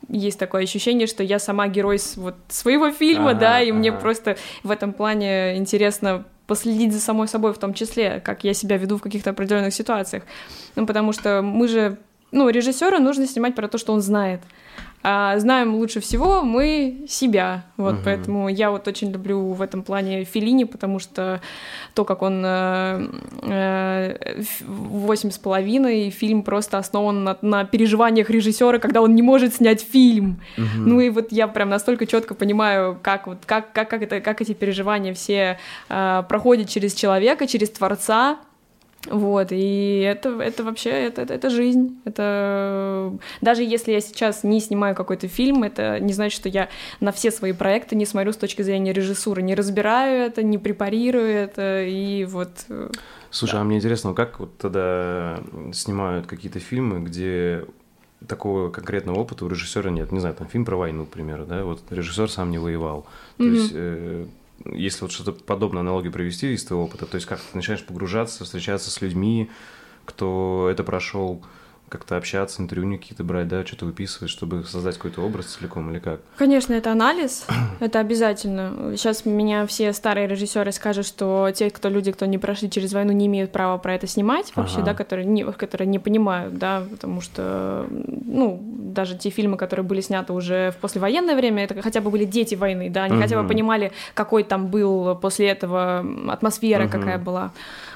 [0.08, 3.78] есть такое ощущение, что я сама герой вот своего фильма, ага, да, и ага.
[3.78, 8.54] мне просто в этом плане интересно последить за самой собой в том числе, как я
[8.54, 10.22] себя веду в каких-то определенных ситуациях.
[10.76, 11.98] Ну, потому что мы же
[12.30, 14.40] ну, режиссера нужно снимать про то, что он знает.
[15.02, 17.64] А знаем лучше всего мы себя.
[17.76, 18.02] Вот угу.
[18.04, 21.40] поэтому я вот очень люблю в этом плане Филини, потому что
[21.94, 23.08] то, как он э,
[23.42, 29.54] э, восемь с половиной, фильм просто основан на, на переживаниях режиссера, когда он не может
[29.54, 30.40] снять фильм.
[30.56, 30.66] Угу.
[30.76, 34.40] Ну и вот я прям настолько четко понимаю, как вот как, как, как, это, как
[34.40, 38.38] эти переживания все э, проходят через человека, через творца,
[39.06, 42.00] вот, и это, это вообще, это, это, это жизнь.
[42.04, 46.68] Это даже если я сейчас не снимаю какой-то фильм, это не значит, что я
[47.00, 51.28] на все свои проекты не смотрю с точки зрения режиссуры, не разбираю это, не препарирую
[51.28, 52.50] это, и вот...
[52.68, 52.90] Э,
[53.30, 53.60] Слушай, да.
[53.60, 55.40] а мне интересно, как вот тогда
[55.72, 57.64] снимают какие-то фильмы, где
[58.26, 60.10] такого конкретного опыта у режиссера нет.
[60.10, 63.06] Не знаю, там фильм про войну, к примеру, да, вот режиссер сам не воевал.
[63.36, 63.54] То mm-hmm.
[63.54, 64.26] есть э,
[64.64, 68.44] если вот что-то подобное аналогию провести из твоего опыта, то есть как ты начинаешь погружаться,
[68.44, 69.50] встречаться с людьми,
[70.04, 71.44] кто это прошел,
[71.88, 76.20] как-то общаться, интервью какие-то брать, да, что-то выписывать, чтобы создать какой-то образ целиком или как?
[76.36, 77.46] Конечно, это анализ,
[77.80, 78.96] это обязательно.
[78.96, 83.12] Сейчас меня все старые режиссеры скажут, что те, кто люди, кто не прошли через войну,
[83.12, 84.86] не имеют права про это снимать вообще, ага.
[84.86, 90.00] да, которые не, которые не понимают, да, потому что, ну, даже те фильмы, которые были
[90.00, 93.22] сняты уже в послевоенное время, это хотя бы были дети войны, да, они угу.
[93.22, 96.92] хотя бы понимали, какой там был после этого атмосфера, угу.
[96.92, 97.52] какая была.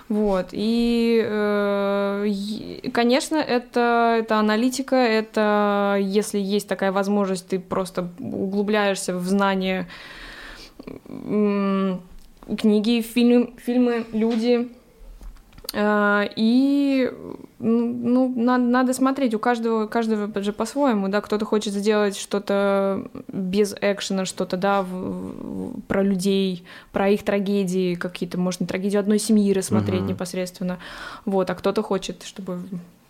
[0.08, 0.48] Вот.
[0.52, 9.24] И, э, конечно, это, это аналитика, это если есть такая возможность, ты просто углубляешься в
[9.24, 9.88] знание
[12.58, 14.70] книги, фильм, фильмы, люди,
[15.72, 17.10] Э, и
[17.62, 23.74] ну, надо, надо смотреть, у каждого, каждого же по-своему, да, кто-то хочет сделать что-то без
[23.80, 29.52] экшена, что-то, да, в, в, про людей, про их трагедии какие-то, можно трагедию одной семьи
[29.52, 30.08] рассмотреть uh-huh.
[30.08, 30.78] непосредственно,
[31.24, 32.58] вот, а кто-то хочет, чтобы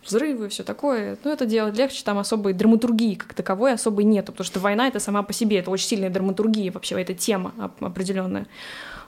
[0.04, 1.16] взрывы, все такое.
[1.24, 5.00] Ну, это делать легче, там особой драматургии как таковой особой нет, потому что война это
[5.00, 8.46] сама по себе, это очень сильная драматургия вообще, это тема определенная.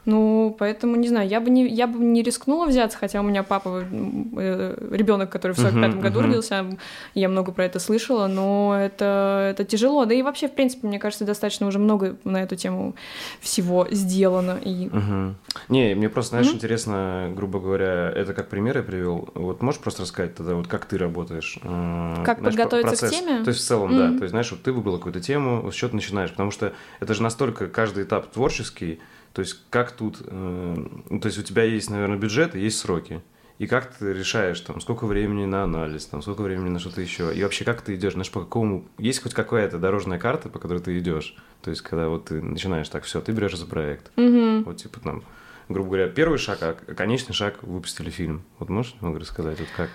[0.07, 3.43] Ну, поэтому, не знаю, я бы не, я бы не рискнула взяться, хотя у меня
[3.43, 6.27] папа, э, ребенок, который в 45 uh-huh, году uh-huh.
[6.27, 6.67] родился,
[7.15, 10.05] я много про это слышала, но это, это тяжело.
[10.05, 12.95] Да и вообще, в принципе, мне кажется, достаточно уже много на эту тему
[13.41, 14.59] всего сделано.
[14.63, 14.89] И...
[14.89, 15.35] Uh-huh.
[15.69, 16.55] Не, мне просто, знаешь, uh-huh.
[16.57, 19.31] интересно, грубо говоря, это как пример я привел.
[19.35, 21.59] Вот можешь просто рассказать тогда, вот как ты работаешь?
[21.63, 23.11] Э, как знаешь, подготовиться процесс.
[23.11, 23.43] к теме?
[23.43, 24.13] То есть в целом, uh-huh.
[24.13, 24.19] да.
[24.19, 26.31] То есть, знаешь, вот ты выбрала какую-то тему, с чего ты начинаешь?
[26.31, 29.01] Потому что это же настолько каждый этап творческий,
[29.35, 32.79] то есть как тут, э, ну, то есть у тебя есть, наверное, бюджет и есть
[32.79, 33.21] сроки.
[33.59, 37.35] И как ты решаешь, там, сколько времени на анализ, там, сколько времени на что-то еще.
[37.35, 38.85] И вообще, как ты идешь, знаешь, по какому...
[38.99, 41.37] Есть хоть какая-то дорожная карта, по которой ты идешь?
[41.63, 44.11] То есть, когда вот ты начинаешь так, все, ты берешь за проект.
[44.17, 44.65] Mm-hmm.
[44.65, 45.25] Вот, типа, там,
[45.69, 48.43] грубо говоря, первый шаг, а конечный шаг выпустили фильм.
[48.59, 49.91] Вот можешь немного рассказать, вот как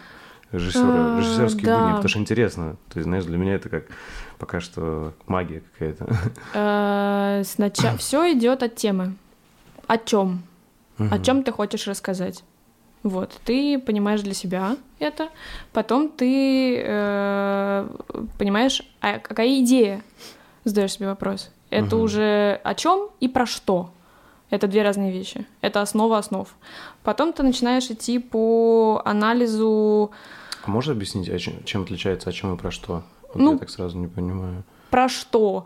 [0.52, 1.80] режиссера, режиссерские да.
[1.80, 2.78] будни, потому что интересно.
[2.90, 3.86] То есть, знаешь, для меня это как
[4.38, 6.08] пока что магия какая-то.
[6.54, 9.16] А, сначала все идет от темы
[9.90, 10.44] о чем.
[11.00, 11.08] угу.
[11.12, 12.44] о чем ты хочешь рассказать.
[13.02, 15.30] Вот, ты понимаешь для себя это,
[15.72, 17.88] потом ты э,
[18.38, 20.04] понимаешь, а какая идея,
[20.66, 21.50] задаешь себе вопрос.
[21.70, 22.06] Это угу.
[22.06, 23.92] уже о чем и про что.
[24.50, 25.46] Это две разные вещи.
[25.62, 26.48] Это основа основ.
[27.04, 30.12] Потом ты начинаешь идти по анализу.
[30.66, 31.30] А можешь объяснить,
[31.66, 33.04] чем отличается, о чем и про что?
[33.34, 34.64] Вот ну, я так сразу не понимаю.
[34.90, 35.66] Про что?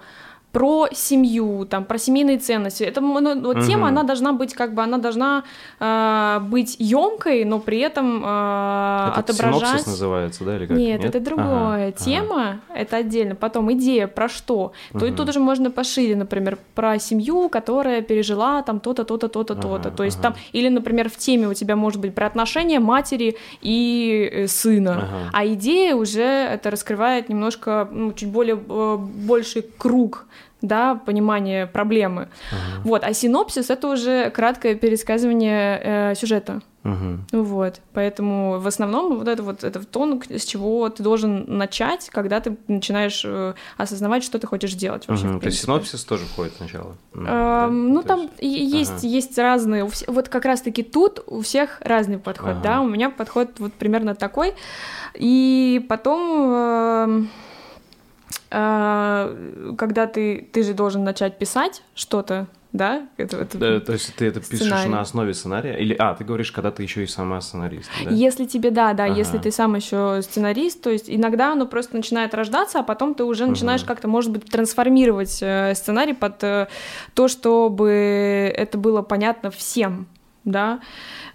[0.54, 2.84] Про семью, там, про семейные ценности.
[2.84, 3.66] Это ну, вот угу.
[3.66, 5.44] тема, она должна быть как бы, она должна
[5.80, 9.62] э, быть емкой, но при этом э, это отображать.
[9.62, 10.78] Синопсис называется, да, или как?
[10.78, 11.10] Нет, Нет?
[11.10, 11.88] это другое.
[11.88, 12.80] Ага, Тема ага.
[12.80, 13.34] это отдельно.
[13.34, 14.74] Потом идея про что.
[14.92, 15.00] Угу.
[15.00, 19.62] То тут уже можно пошире, например, про семью, которая пережила там то-то, то-то, то-то, ага,
[19.62, 19.90] то-то.
[19.90, 20.34] То есть ага.
[20.34, 24.98] там или, например, в теме у тебя может быть про отношения матери и э, сына,
[24.98, 25.30] ага.
[25.34, 30.28] а идея уже это раскрывает немножко ну, чуть более э, больший круг
[30.64, 32.30] да, понимание проблемы.
[32.52, 32.82] Uh-huh.
[32.86, 36.62] Вот, а синопсис это уже краткое пересказывание э, сюжета.
[36.84, 37.20] Uh-huh.
[37.32, 42.40] Вот, поэтому в основном вот это вот это тон, с чего ты должен начать, когда
[42.40, 45.28] ты начинаешь э, осознавать, что ты хочешь сделать вообще.
[45.28, 45.40] Uh-huh.
[45.40, 46.96] То есть синопсис тоже входит сначала.
[47.14, 47.68] Ну, да?
[47.68, 49.08] ну То там есть есть, uh-huh.
[49.08, 52.64] есть разные, вот как раз-таки тут у всех разный подход, uh-huh.
[52.64, 54.54] да, у меня подход вот примерно такой,
[55.14, 57.26] и потом э, а,
[58.50, 63.08] когда ты, ты же должен начать писать что-то, да?
[63.18, 64.90] Это, это да, то есть ты это пишешь сценарий.
[64.90, 65.78] на основе сценария?
[65.80, 68.10] Или, а, ты говоришь, когда ты еще и сама сценарист, да?
[68.10, 69.14] Если тебе, да, да, ага.
[69.14, 73.24] если ты сам еще сценарист, то есть иногда оно просто начинает рождаться, а потом ты
[73.24, 73.88] уже начинаешь угу.
[73.88, 76.68] как-то, может быть, трансформировать э, сценарий под э,
[77.14, 80.08] то, чтобы это было понятно всем,
[80.46, 80.82] да,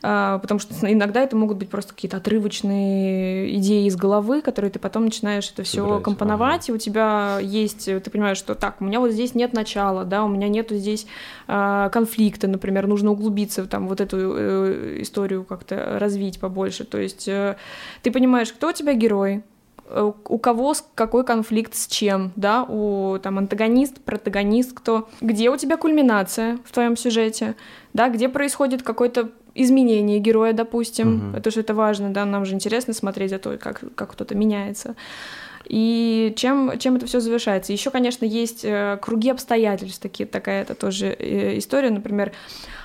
[0.03, 4.79] а, потому что иногда это могут быть просто какие-то отрывочные идеи из головы, которые ты
[4.79, 6.73] потом начинаешь это все компоновать, ага.
[6.73, 10.25] и у тебя есть, ты понимаешь, что так, у меня вот здесь нет начала, да,
[10.25, 11.07] у меня нету здесь
[11.47, 17.27] э, конфликта, например, нужно углубиться там вот эту э, историю как-то развить побольше, то есть
[17.29, 17.57] э,
[18.03, 19.43] ты понимаешь, кто у тебя герой,
[19.91, 25.77] у кого какой конфликт с чем, да, у там антагонист, протагонист, кто, где у тебя
[25.77, 27.55] кульминация в твоем сюжете,
[27.93, 31.37] да, где происходит какой-то изменение героя, допустим, угу.
[31.37, 34.95] потому что это важно, да, нам же интересно смотреть за то, как, как кто-то меняется.
[35.65, 37.73] И чем, чем это все завершается?
[37.73, 42.33] Еще, конечно, есть э, круги обстоятельств, такие, такая это тоже э, история, например,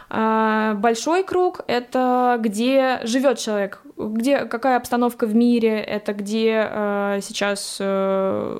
[0.09, 7.19] а, большой круг— это где живет человек, где какая обстановка в мире, это где э,
[7.21, 8.59] сейчас э,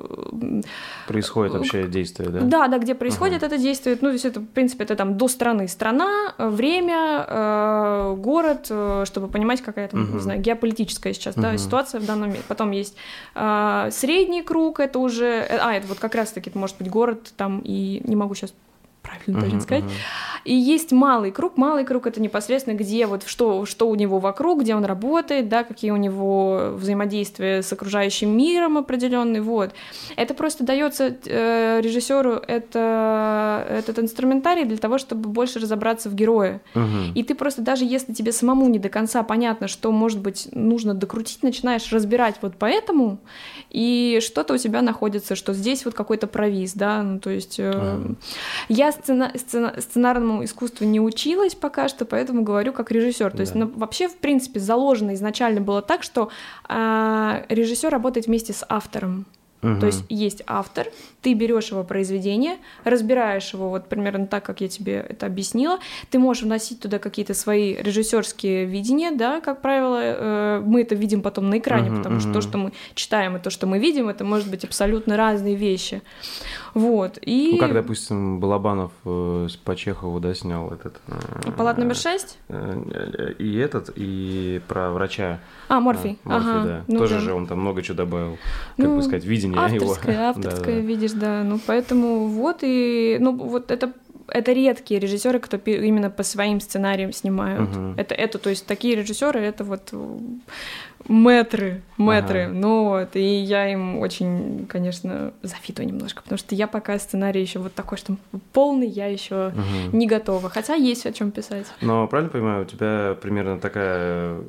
[1.06, 2.40] происходит вообще действие, да?
[2.40, 3.46] Да, да, где происходит ага.
[3.46, 3.96] это действие.
[4.00, 9.04] Ну, то есть это, в принципе, это там до страны, страна, время, э, город, э,
[9.06, 10.14] чтобы понимать, какая там, угу.
[10.14, 11.42] не знаю, геополитическая сейчас, угу.
[11.42, 12.42] да, ситуация в данном мире.
[12.48, 12.96] Потом есть
[13.34, 17.32] э, средний круг, это уже, э, а, это вот как раз-таки, это может быть город
[17.36, 18.52] там и не могу сейчас
[19.04, 19.84] правильно uh-huh, сказать.
[19.84, 20.44] Uh-huh.
[20.44, 21.56] И есть малый круг.
[21.56, 25.64] Малый круг это непосредственно где вот что, что у него вокруг, где он работает, да,
[25.64, 29.40] какие у него взаимодействия с окружающим миром определенный.
[29.40, 29.72] Вот.
[30.16, 36.60] Это просто дается э, режиссеру это, этот инструментарий для того, чтобы больше разобраться в герое.
[36.74, 37.12] Uh-huh.
[37.14, 40.94] И ты просто даже если тебе самому не до конца понятно, что может быть нужно
[40.94, 43.18] докрутить, начинаешь разбирать вот поэтому,
[43.70, 47.70] и что-то у тебя находится, что здесь вот какой-то провис, да, ну то есть э,
[47.70, 48.16] uh-huh.
[48.68, 53.30] я сцена, сцена, сценарному искусству не училась пока что, поэтому говорю как режиссер.
[53.30, 53.42] То да.
[53.42, 56.30] есть ну, вообще, в принципе, заложено изначально было так, что
[56.68, 59.26] э, режиссер работает вместе с автором.
[59.64, 59.80] Угу.
[59.80, 60.88] То есть есть автор,
[61.22, 65.78] ты берешь его произведение, разбираешь его вот примерно так, как я тебе это объяснила.
[66.10, 71.22] Ты можешь вносить туда какие-то свои режиссерские видения, да, как правило, э, мы это видим
[71.22, 72.22] потом на экране, угу, потому угу.
[72.22, 75.54] что то, что мы читаем, и то, что мы видим, это может быть абсолютно разные
[75.54, 76.02] вещи.
[76.74, 77.18] Вот.
[77.22, 77.50] И...
[77.52, 81.00] Ну, как, допустим, Балабанов э, по Чехову, да, снял этот...
[81.06, 82.38] Э, Палат номер шесть?
[82.48, 85.40] Э, и этот, и про врача.
[85.68, 86.18] А, Морфий.
[86.24, 86.64] А, Морфий, ага.
[86.64, 86.84] да.
[86.88, 87.20] Ну, Тоже да.
[87.20, 88.38] же он там много чего добавил,
[88.76, 90.24] как ну, бы сказать, видение авторское, его.
[90.24, 90.86] Авторское, да, да.
[90.86, 91.42] видишь, да.
[91.44, 93.18] Ну, поэтому вот и...
[93.20, 93.92] Ну, вот это
[94.28, 97.70] это редкие режиссеры, кто именно по своим сценариям снимают.
[97.70, 97.94] Uh-huh.
[97.96, 99.92] Это, это, то есть такие режиссеры, это вот
[101.08, 102.44] метры, метры.
[102.44, 102.52] Ага.
[102.52, 107.58] Ну вот, и я им очень, конечно, завидую немножко, потому что я пока сценарий еще
[107.58, 108.16] вот такой, что
[108.52, 109.96] полный, я еще угу.
[109.96, 110.48] не готова.
[110.48, 111.66] Хотя есть о чем писать.
[111.80, 114.40] Но правильно понимаю, у тебя примерно такая,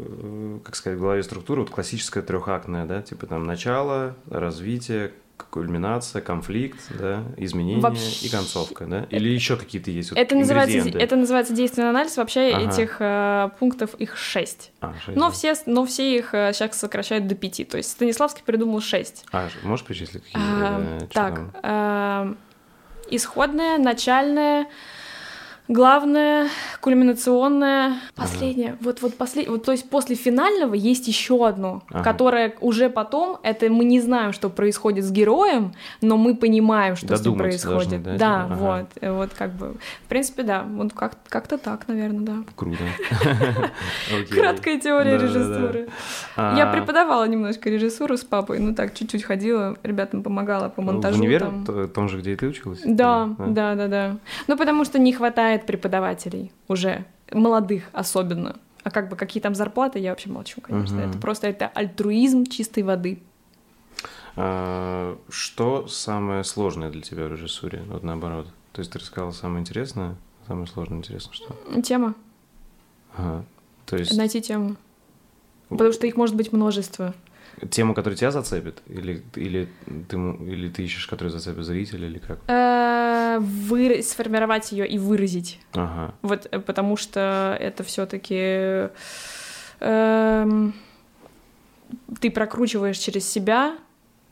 [0.64, 6.80] как сказать, в голове структура, вот классическая трехактная, да, типа там начало, развитие, кульминация, конфликт,
[6.90, 8.26] да, изменение Вообще...
[8.26, 9.08] и концовка, да?
[9.10, 12.18] Или еще какие-то есть вот это называется это называется действенный анализ.
[12.18, 12.70] Вообще ага.
[12.70, 14.72] этих э, пунктов их шесть.
[14.82, 15.32] А, 6 но да.
[15.32, 17.66] все но все их э, сейчас сокращают до пяти.
[17.66, 19.26] То есть Станиславский придумал шесть.
[19.32, 20.42] А можешь перечислить какие?
[20.42, 22.36] А, э, так, э,
[23.10, 24.68] исходная, начальная,
[25.68, 26.48] Главное,
[26.80, 28.78] кульминационное, последнее, ага.
[28.82, 32.04] вот вот последнее, вот то есть после финального есть еще одно, ага.
[32.04, 37.08] которое уже потом, это мы не знаем, что происходит с героем, но мы понимаем, что
[37.08, 38.04] Додумать с ним происходит.
[38.04, 38.88] Должны, да, да ага.
[39.02, 39.74] вот, вот как бы,
[40.06, 42.36] в принципе, да, вот как как-то так, наверное, да.
[42.56, 42.84] Круто.
[44.32, 45.90] Краткая теория режиссуры.
[46.38, 46.74] Я а.
[46.74, 51.18] преподавала немножко режиссуру с папой, ну так чуть-чуть ходила, ребятам помогала по монтажу.
[51.18, 51.52] В универ,
[51.94, 52.82] том же, где и ты училась?
[52.86, 54.18] Да, да, да, да.
[54.48, 58.56] Ну потому что не хватает хватает преподавателей уже, молодых особенно.
[58.84, 61.02] А как бы какие там зарплаты, я вообще молчу, конечно.
[61.02, 61.10] Угу.
[61.10, 63.20] Это просто это альтруизм чистой воды.
[64.36, 67.84] А, что самое сложное для тебя в режиссуре?
[67.88, 68.48] Вот наоборот.
[68.74, 70.16] То есть ты рассказала самое интересное,
[70.48, 71.82] самое сложное интересно что?
[71.82, 72.14] Тема.
[73.18, 73.46] Ага.
[73.86, 74.16] То есть...
[74.18, 74.76] Найти тему.
[75.70, 77.16] Потому что их может быть множество.
[77.70, 78.82] Тему, которая тебя зацепит?
[78.88, 79.68] Или, или,
[80.10, 82.40] ты, или ты ищешь, которая зацепит зрителя, или как?
[82.48, 85.60] Э, вы, сформировать ее и выразить.
[85.74, 86.14] Ага.
[86.22, 88.90] Вот э, потому что это все-таки
[89.80, 90.72] э,
[92.20, 93.78] ты прокручиваешь через себя,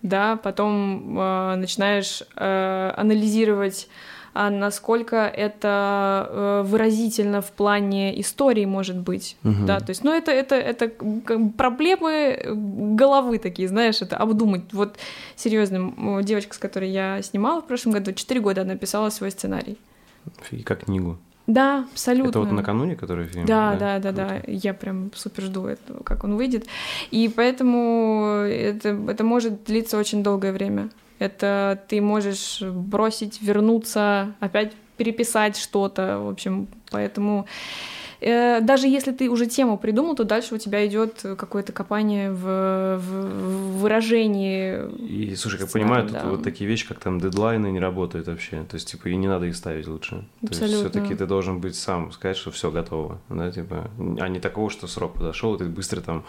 [0.01, 3.87] да, потом э, начинаешь э, анализировать
[4.33, 9.65] а насколько это э, выразительно в плане истории может быть, угу.
[9.65, 10.91] да, то есть, ну, это, это, это
[11.57, 12.41] проблемы
[12.95, 14.61] головы такие, знаешь, это обдумать.
[14.71, 14.97] Вот,
[15.35, 19.77] серьезно, девочка, с которой я снимала в прошлом году, 4 года она писала свой сценарий.
[20.51, 21.17] И как книгу.
[21.45, 22.29] Да, абсолютно.
[22.29, 23.45] Это вот накануне, который фильм?
[23.45, 24.27] Да, да, да, да.
[24.27, 24.41] да.
[24.47, 26.67] Я прям супер жду этого, как он выйдет.
[27.11, 30.89] И поэтому это, это может длиться очень долгое время.
[31.23, 37.45] Это ты можешь бросить, вернуться, опять переписать что-то, в общем, поэтому
[38.19, 42.97] э, даже если ты уже тему придумал, то дальше у тебя идет какое-то копание в,
[42.97, 44.85] в выражении.
[44.99, 46.19] И слушай, как понимаю, да.
[46.19, 48.65] тут вот такие вещи, как там дедлайны, не работают вообще.
[48.69, 50.25] То есть, типа, и не надо их ставить лучше.
[50.43, 50.57] Абсолютно.
[50.57, 54.41] То есть, все-таки ты должен быть сам сказать, что все готово, да, типа, а не
[54.41, 56.25] такого, что срок подошел, и ты быстро там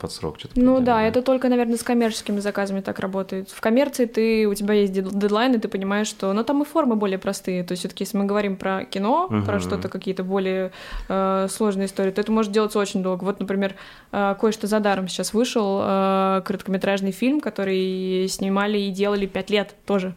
[0.00, 0.60] под срок что-то.
[0.60, 3.50] Ну да, это только, наверное, с коммерческими заказами так работает.
[3.50, 6.32] В коммерции ты, у тебя есть дедлайн, и ты понимаешь, что...
[6.32, 7.64] Но там и формы более простые.
[7.64, 9.42] То есть все таки если мы говорим про кино, угу.
[9.42, 10.70] про что-то, какие-то более
[11.08, 13.24] э, сложные истории, то это может делаться очень долго.
[13.24, 13.74] Вот, например,
[14.12, 19.74] э, «Кое-что за даром» сейчас вышел, э, короткометражный фильм, который снимали и делали пять лет
[19.86, 20.14] тоже.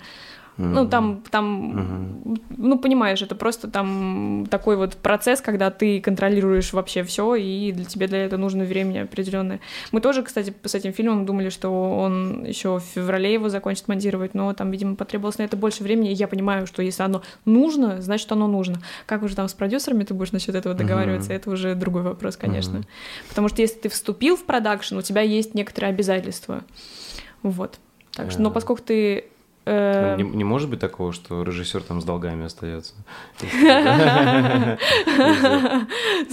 [0.58, 2.42] Ну, там, там, mm-hmm.
[2.58, 7.86] ну, понимаешь, это просто там такой вот процесс, когда ты контролируешь вообще все, и для
[7.86, 9.60] тебе для этого нужно время определенное.
[9.92, 14.34] Мы тоже, кстати, с этим фильмом думали, что он еще в феврале его закончит монтировать,
[14.34, 18.02] но там, видимо, потребовалось на это больше времени, и я понимаю, что если оно нужно,
[18.02, 18.82] значит, оно нужно.
[19.06, 21.36] Как уже там с продюсерами ты будешь насчет этого договариваться, mm-hmm.
[21.36, 22.78] это уже другой вопрос, конечно.
[22.78, 23.30] Mm-hmm.
[23.30, 26.64] Потому что если ты вступил в продакшн, у тебя есть некоторые обязательства.
[27.42, 27.80] Вот.
[28.14, 29.31] Так что, но поскольку ты
[29.64, 32.96] Э, не, не может быть такого, что режиссер там с долгами остается.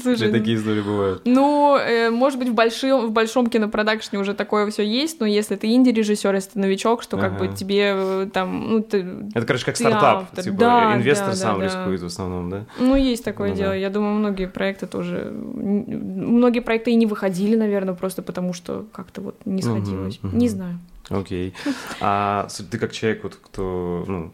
[0.03, 1.23] Слушай, такие истории бывают.
[1.27, 5.57] Ну, э, может быть, в большом в большом кинопродакшне уже такое все есть, но если
[5.57, 9.05] ты инди-режиссер, если ты новичок, что как бы тебе э, там, ну ты.
[9.35, 12.65] Это, короче, как стартап, типа инвестор сам рискует в основном, да?
[12.79, 13.73] Ну, есть такое ну дело.
[13.73, 19.21] Я думаю, многие проекты тоже, многие проекты и не выходили, наверное, просто потому что как-то
[19.21, 20.19] вот не сходилось.
[20.23, 20.79] Не знаю.
[21.09, 21.55] Окей.
[22.01, 24.33] А ты как человек, вот кто, ну,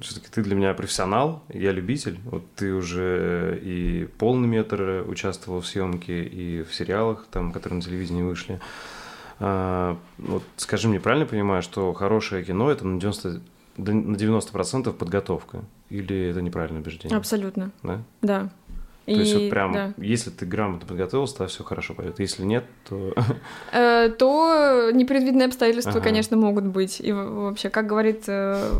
[0.00, 2.18] все-таки ты для меня профессионал, я любитель.
[2.24, 7.82] Вот ты уже и полный метр участвовал в съемке, и в сериалах, там, которые на
[7.82, 8.60] телевидении вышли.
[9.38, 13.40] А, вот скажи мне, правильно понимаю, что хорошее кино это на 90
[13.76, 15.64] на 90% подготовка?
[15.88, 17.16] Или это неправильное убеждение?
[17.16, 17.70] Абсолютно.
[17.82, 18.02] Да?
[18.20, 18.50] Да.
[19.10, 19.92] То и, есть вот прям, да.
[19.96, 22.20] если ты грамотно подготовился, то все хорошо пойдет.
[22.20, 23.12] Если нет, то...
[23.72, 26.00] Э, то непредвиденные обстоятельства, ага.
[26.00, 27.00] конечно, могут быть.
[27.00, 28.24] И вообще, как говорит...
[28.28, 28.72] Э,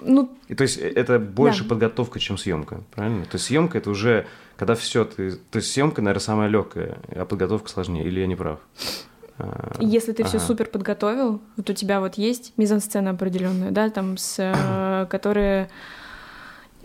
[0.00, 0.30] ну...
[0.48, 1.70] И то есть э, это больше да.
[1.70, 3.24] подготовка, чем съемка, правильно?
[3.24, 5.32] То есть съемка это уже, когда все ты...
[5.32, 8.06] То есть съемка, наверное, самая легкая, а подготовка сложнее.
[8.06, 8.58] Или я не прав?
[9.36, 10.30] А, если ты ага.
[10.30, 15.68] все супер подготовил, вот у тебя вот есть мизансцена определенная, да, там с, которая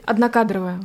[0.03, 0.81] однокадровая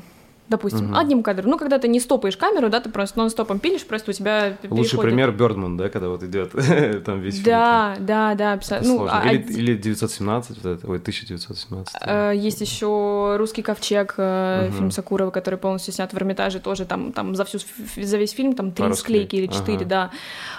[0.53, 0.99] допустим, угу.
[0.99, 1.51] одним кадром.
[1.51, 4.91] Ну, когда ты не стопаешь камеру, да, ты просто нон-стопом пилишь, просто у тебя Лучший
[4.91, 5.01] переходит...
[5.01, 6.53] пример Бердман, да, когда вот идет
[7.05, 7.47] там весь фильм.
[7.47, 8.93] Да, да, да, абсолютно.
[8.93, 11.97] Ну, а, или, или 917, вот это, ой, 1917.
[12.03, 14.77] Э, есть еще «Русский ковчег», угу.
[14.77, 17.59] фильм Сакурова, который полностью снят в Эрмитаже, тоже там, там за, всю,
[17.97, 19.87] за весь фильм там три склейки или четыре, ага.
[19.87, 20.11] да.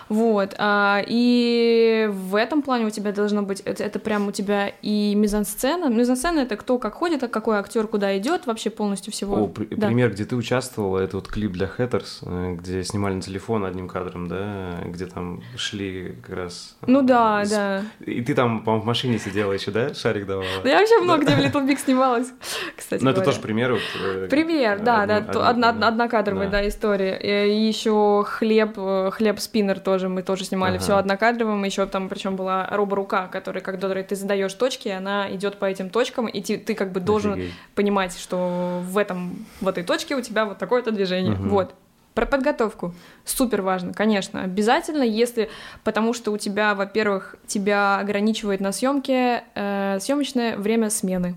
[0.09, 0.55] Вот.
[0.57, 5.13] А, и в этом плане у тебя должно быть, это, это прям у тебя и
[5.15, 5.89] мизансцена.
[5.89, 9.43] Мизансцена— это кто как ходит, а какой актер куда идет, вообще полностью всего.
[9.43, 9.82] О, при, да.
[9.83, 9.87] Да.
[9.87, 13.87] пример, где ты участвовала, это вот клип для Hatters, э, где снимали на телефон одним
[13.87, 16.75] кадром, да, где там шли как раз...
[16.87, 17.83] Ну да, с- да.
[18.05, 19.93] И ты там, по-моему, в машине сидела еще, да?
[19.93, 20.45] Шарик давала?
[20.63, 22.27] Да я вообще много где в Little Big снималась,
[22.75, 23.73] кстати Ну, это тоже пример.
[23.73, 25.17] вот, э, Пример, да, да,
[25.47, 27.17] однокадровая, да, история.
[27.17, 31.63] И еще хлеб, э, хлеб спиннер тоже мы тоже снимали, все однокадровым.
[31.63, 36.27] Еще там, причем была роборука, которая, когда ты задаешь точки, она идет по этим точкам,
[36.27, 37.41] и ты, как бы должен
[37.75, 41.33] понимать, что в этом в этой точке у тебя вот такое-то движение.
[41.33, 41.49] Мгм.
[41.49, 41.75] Вот.
[42.13, 42.93] Про подготовку.
[43.25, 44.43] Супер важно, конечно.
[44.43, 45.49] Обязательно, если...
[45.83, 51.35] Потому что у тебя, во-первых, тебя ограничивает на съемке э, съемочное время смены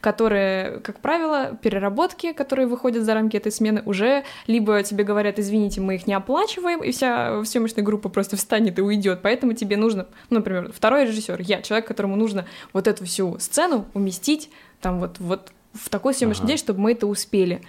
[0.00, 5.80] которые, как правило, переработки, которые выходят за рамки этой смены, уже либо тебе говорят, извините,
[5.80, 9.20] мы их не оплачиваем, и вся съемочная группа просто встанет и уйдет.
[9.22, 13.86] Поэтому тебе нужно, ну, например, второй режиссер, я, человек, которому нужно вот эту всю сцену
[13.94, 16.48] уместить там вот, вот в такой съемочный Ага.
[16.48, 17.62] день, чтобы мы это успели.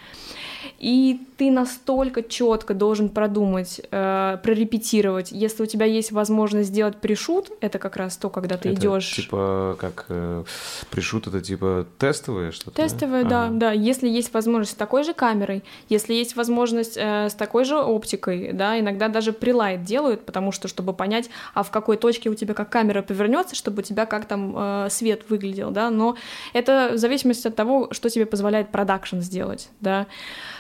[0.80, 5.32] И ты настолько четко должен продумать, э, прорепетировать.
[5.32, 9.12] Если у тебя есть возможность сделать пришут, это как раз то, когда ты Это идешь.
[9.16, 10.44] Типа, как э,
[10.92, 12.76] пришут, это типа тестовые что-то?
[12.76, 12.84] да?
[12.84, 13.56] Тестовые, да, Ага.
[13.56, 13.72] да.
[13.72, 18.52] Если есть возможность с такой же камерой, если есть возможность э, с такой же оптикой,
[18.54, 22.54] да, иногда даже прилайт делают, потому что, чтобы понять, а в какой точке у тебя
[22.54, 26.16] как камера повернется, чтобы у тебя как там э, свет выглядел, да, но
[26.54, 30.08] это в зависимости от того, что тебе позволяет продакшн сделать, да.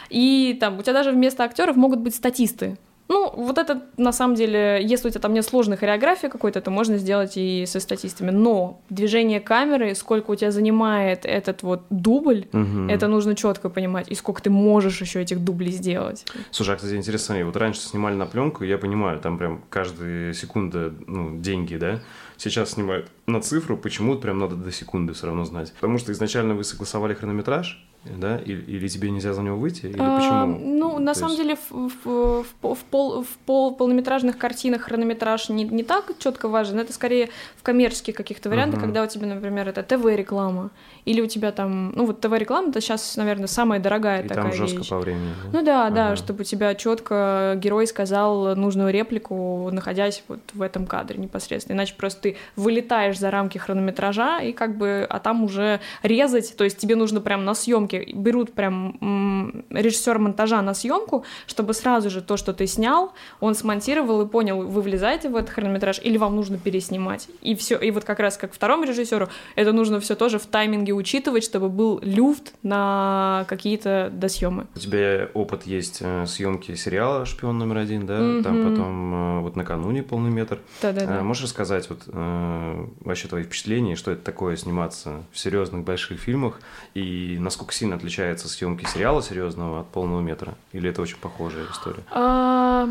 [0.09, 2.77] И там у тебя даже вместо актеров могут быть статисты.
[3.11, 6.69] Ну, вот это, на самом деле, если у тебя там нет сложной хореографии какой-то, то
[6.69, 8.29] можно сделать и со статистами.
[8.29, 12.87] Но движение камеры, сколько у тебя занимает этот вот дубль, Мгм.
[12.87, 16.23] это нужно четко понимать, и сколько ты можешь еще этих дублей сделать.
[16.51, 20.93] Слушай, а, кстати, интересно, вот раньше снимали на пленку, я понимаю, там прям каждая секунда,
[21.07, 22.01] ну, деньги, да?
[22.37, 25.73] Сейчас снимают на цифру, почему прям надо до секунды все равно знать?
[25.73, 28.37] Потому что изначально вы согласовали хронометраж, да?
[28.37, 29.85] Или, или тебе нельзя за него выйти?
[29.87, 30.59] Или А, почему?
[30.77, 34.37] ну, на То самом есть- деле, в, в- в пол- в пол- в пол- полнометражных
[34.37, 36.79] картинах хронометраж не, не так четко важен.
[36.79, 38.87] Это скорее в коммерческих каких-то вариантах, Мгм.
[38.87, 40.69] когда у тебя, например, это ТВ-реклама,
[41.05, 44.53] или у тебя там, ну вот ТВ-реклама, это сейчас, наверное, самая дорогая И такая там
[44.53, 44.89] жестко вещь.
[44.89, 45.33] по времени.
[45.51, 46.15] Ну да, да, Ага.
[46.15, 51.75] чтобы у тебя четко герой сказал нужную реплику, находясь вот в этом кадре непосредственно.
[51.77, 56.63] Иначе просто ты вылетаешь за рамки хронометража и как бы, а там уже резать, то
[56.63, 62.21] есть тебе нужно прям на съемке берут прям режиссер монтажа на съемку, чтобы сразу же
[62.21, 66.35] то, что ты снял, он смонтировал и понял, вы влезаете в этот хронометраж или вам
[66.35, 67.27] нужно переснимать.
[67.41, 70.93] И все, и вот как раз как второму режиссеру это нужно все тоже в тайминге
[70.93, 74.67] учитывать, чтобы был люфт на какие-то досъемы.
[74.75, 78.41] У тебя опыт есть э, съемки сериала «Шпион номер один», да?
[78.43, 78.69] Там Мгм.
[78.69, 80.59] потом э, вот накануне полный метр.
[80.81, 81.19] Да-да-да.
[81.19, 86.19] А Можешь рассказать вот э, вообще твои впечатления, что это такое сниматься в серьезных больших
[86.19, 86.59] фильмах
[86.93, 90.55] и насколько сильно отличается съемки сериала серьезного от полного метра?
[90.73, 92.03] Или это очень похожая история?
[92.11, 92.89] А,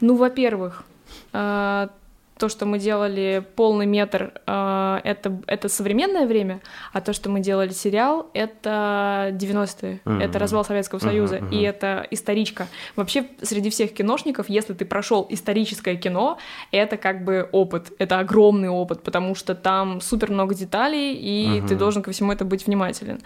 [0.00, 0.82] ну, во-первых,
[1.32, 1.90] а,
[2.38, 6.60] то, что мы делали полный метр, а, это, это современное время,
[6.92, 10.20] а то, что мы делали сериал, это 90-е, Мгм.
[10.20, 11.50] это развал Советского Союза, мгм.
[11.50, 12.66] и это историчка.
[12.96, 16.38] Вообще, среди всех киношников, если ты прошел историческое кино,
[16.72, 21.74] это как бы опыт, это огромный опыт, потому что там супер много деталей, и ты
[21.74, 21.78] Мгм.
[21.78, 23.20] должен ко всему это быть внимателен.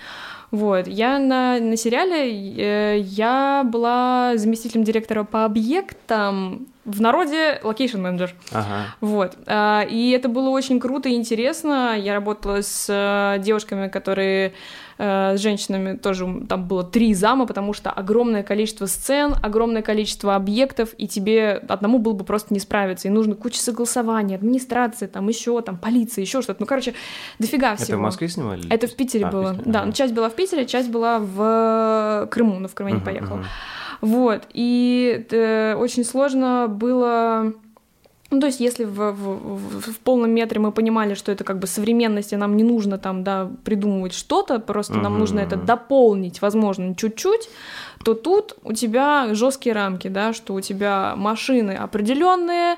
[0.51, 8.01] Вот, я на, на сериале, э, я была заместителем директора по объектам, в народе location
[8.01, 8.35] manager.
[8.53, 8.87] Ага.
[9.01, 9.37] Вот.
[9.47, 11.97] а, И это было очень круто и интересно.
[11.97, 14.53] Я работала с э, девушками, которые
[14.99, 20.35] э, с женщинами тоже там было три зама, потому что огромное количество сцен, огромное количество
[20.35, 23.07] объектов, и тебе одному было бы просто не справиться.
[23.07, 26.61] И нужно куча согласований, администрации, там еще там полиция, еще что-то.
[26.63, 26.95] Ну, короче,
[27.39, 27.87] дофига всего.
[27.91, 28.69] Это в Москве снимали?
[28.73, 29.51] Это в Питере А, в было.
[29.55, 29.87] Питере, Да, ага.
[29.87, 33.37] ну, часть была в Питере, часть была в Крыму, но в Крым я не поехала.
[33.37, 33.47] мгм.
[34.03, 37.55] Вот, и э, очень сложно было...
[38.31, 41.67] Ну, то есть, если в, в- в- полном метре мы понимали, что это как бы
[41.67, 46.41] современность, и нам не нужно там, да, придумывать что-то, просто нам Мгм, нужно это дополнить,
[46.43, 47.49] возможно, чуть-чуть,
[48.05, 52.77] то тут у тебя жесткие рамки, да, что у тебя машины определенные,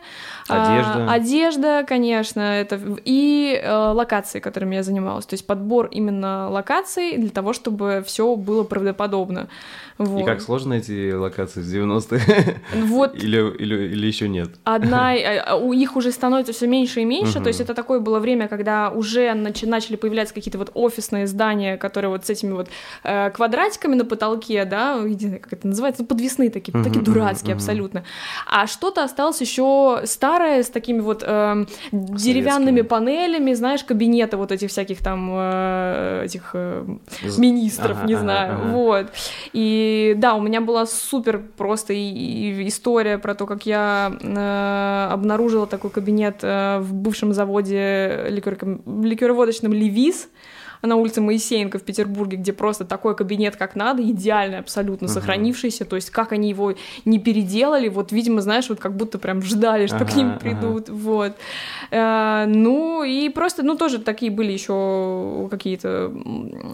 [0.48, 1.10] Одежда.
[1.10, 7.30] одежда, конечно, это и э, локации, которыми я занималась, то есть подбор именно локаций для
[7.30, 9.48] того, чтобы все было правдоподобно.
[9.96, 10.22] Вот.
[10.22, 12.60] И как сложно найти локации в 90-е?
[12.82, 14.50] Вот Или, или, или еще нет?
[14.64, 17.44] Одна, э, а, у их уже становится все меньше и меньше, Мгм.
[17.44, 21.76] то есть это такое было время, когда уже начи- начали появляться какие-то вот офисные здания,
[21.76, 22.68] которые вот с этими вот
[23.04, 27.02] э, квадратиками на потолке, да, не знаю, как это называется, ну, подвесные такие, Мгм, такие
[27.04, 27.58] дурацкие мгм.
[27.62, 28.04] абсолютно.
[28.46, 34.70] А что-то осталось еще старое с такими вот эм, деревянными панелями, знаешь, кабинеты вот этих
[34.70, 36.84] всяких там э, этих э,
[37.38, 38.62] министров, Ага, не ага, знаю, ага.
[38.72, 39.06] вот.
[39.52, 45.08] И да, у меня была супер просто и- и история про то, как я э,
[45.12, 50.28] обнаружила такой кабинет э, в бывшем заводе ликер- ликероводочном «Левис»,
[50.86, 55.14] на улице Моисеенко в Петербурге, где просто такой кабинет как надо, идеальный абсолютно Мгм.
[55.14, 56.74] сохранившийся, то есть как они его
[57.04, 60.38] не переделали, вот, видимо, знаешь, вот как будто прям ждали, что к Ага, ним ага.
[60.40, 61.32] придут, вот.
[61.90, 66.12] Э, ну, и просто, ну, тоже такие были еще какие-то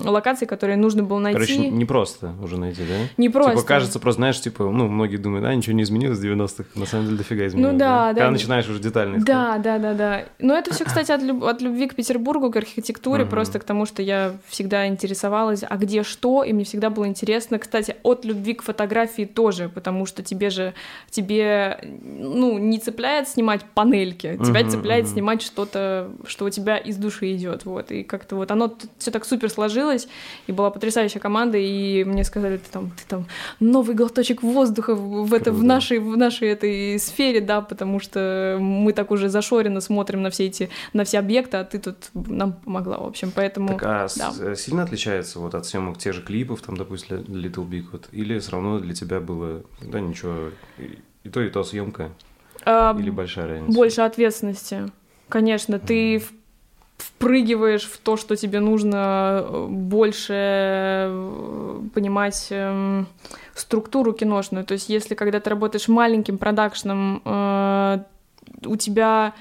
[0.05, 1.35] локации, которые нужно было найти.
[1.39, 2.95] Короче, не просто уже найти, да?
[3.17, 3.53] Не просто.
[3.57, 6.65] Типа, кажется, просто, знаешь, типа, ну, многие думают, а, ничего не изменилось с 90-х.
[6.75, 7.73] На самом деле, дофига изменилось.
[7.73, 8.15] Ну да, да.
[8.15, 9.27] Когда начинаешь уже детально искать.
[9.27, 10.25] Да, да, да, да.
[10.39, 13.31] Но это все, кстати, от, люб- от любви к Петербургу, к архитектуре, Мгм.
[13.31, 17.59] просто к тому, что я всегда интересовалась, а где что, и мне всегда было интересно.
[17.59, 20.75] Кстати, от любви к фотографии тоже, потому что тебе же,
[21.11, 25.13] тебе, ну, не цепляет снимать панельки, тебя Мгм, цепляет мгм.
[25.13, 27.91] снимать что-то, что у тебя из души идет, вот.
[27.91, 30.09] И как-то вот оно все так супер сложилось,
[30.47, 33.27] и была потрясающая команда, и мне сказали, ты там, ты там
[33.61, 38.93] новый глоточек воздуха в, это, в нашей, в нашей этой сфере, да, потому что мы
[38.93, 42.99] так уже зашоренно смотрим на все эти, на все объекты, а ты тут нам помогла,
[42.99, 43.69] в общем, поэтому...
[43.69, 44.33] Так, а да.
[44.41, 48.39] э, сильно отличается вот от съемок тех же клипов, там, допустим, Little Big, вот, или
[48.39, 52.11] все равно для тебя было, да, ничего, и, и то, и то съемка,
[52.65, 53.73] А, или большая разница?
[53.73, 54.91] больше ответственности.
[55.29, 56.33] Конечно, ты в-
[56.99, 63.07] впрыгиваешь в то, что тебе нужно э, больше э, понимать эм,
[63.55, 64.65] структуру киношную.
[64.65, 67.99] То есть, если когда ты работаешь маленьким продакшном, э,
[68.67, 69.33] у тебя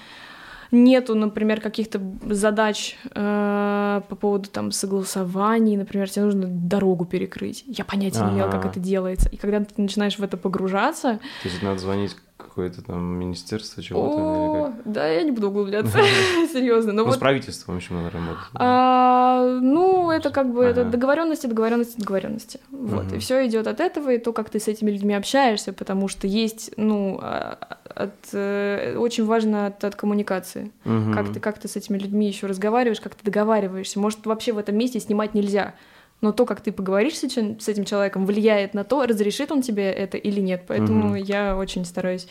[0.72, 7.64] нету, например, каких-то задач э, по поводу там согласований, например, тебе нужно дорогу перекрыть.
[7.66, 9.30] Я понятия не имела, как это делается.
[9.30, 14.74] И когда ты начинаешь в это погружаться, То есть надо звонить какое-то там министерство чего-то,
[14.86, 15.98] да, я не буду углубляться,
[16.52, 16.94] серьезно.
[16.94, 18.46] Но Ну, с вот, правительством еще надо работать.
[18.56, 22.60] а, ну, это как бы это договоренности, договоренности, договоренности.
[22.72, 26.08] Вот, и все идет от этого, и то, как ты с этими людьми общаешься, потому
[26.08, 27.58] что есть, ну, а,
[27.94, 30.72] от, э, очень важно от, от коммуникации.
[31.14, 34.00] Как ты, как ты с этими людьми еще разговариваешь, как ты договариваешься.
[34.00, 35.74] Может, вообще в этом месте снимать нельзя.
[36.22, 39.62] Но то, как ты поговоришь с этим, с этим человеком, влияет на то, разрешит он
[39.62, 40.64] тебе это или нет.
[40.68, 41.16] Поэтому Мгм.
[41.16, 42.28] я очень стараюсь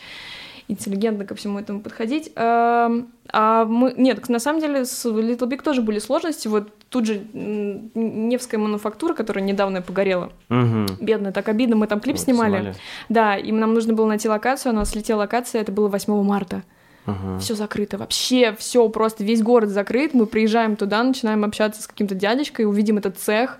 [0.67, 2.31] интеллигентно ко всему этому подходить.
[2.35, 2.91] А,
[3.33, 3.93] а мы...
[3.97, 6.47] Нет, на самом деле с Little Big тоже были сложности.
[6.47, 10.31] Вот тут же Невская мануфактура, которая недавно погорела.
[10.49, 10.85] Мгм.
[11.01, 11.75] Бедная, так обидно.
[11.75, 12.75] Мы там клип Вот, снимали.
[13.09, 14.71] Да, и нам нужно было найти локацию.
[14.71, 16.61] У нас слетела локация, это было 8 марта.
[17.05, 17.39] Ага.
[17.39, 20.13] Все закрыто, вообще все, просто весь город закрыт.
[20.13, 23.57] Мы приезжаем туда, начинаем общаться с каким-то дядечкой, увидим этот цех.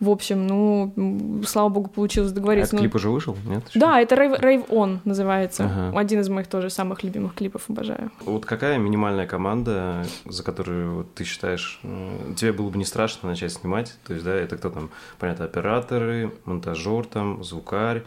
[0.00, 2.68] В общем, ну, слава богу, получилось А договориться.
[2.68, 3.68] этот Ну, клип уже вышел, нет?
[3.68, 3.78] еще?
[3.78, 5.64] Да, это Rave, Rave On называется.
[5.64, 5.98] Ага.
[5.98, 8.10] Один из моих тоже самых любимых клипов, обожаю.
[8.24, 13.52] Вот какая минимальная команда, за которую ты считаешь, э, тебе было бы не страшно начать
[13.52, 13.94] снимать?
[14.06, 18.02] То есть, да, это кто там, понятно, операторы, монтажер там, звукарь,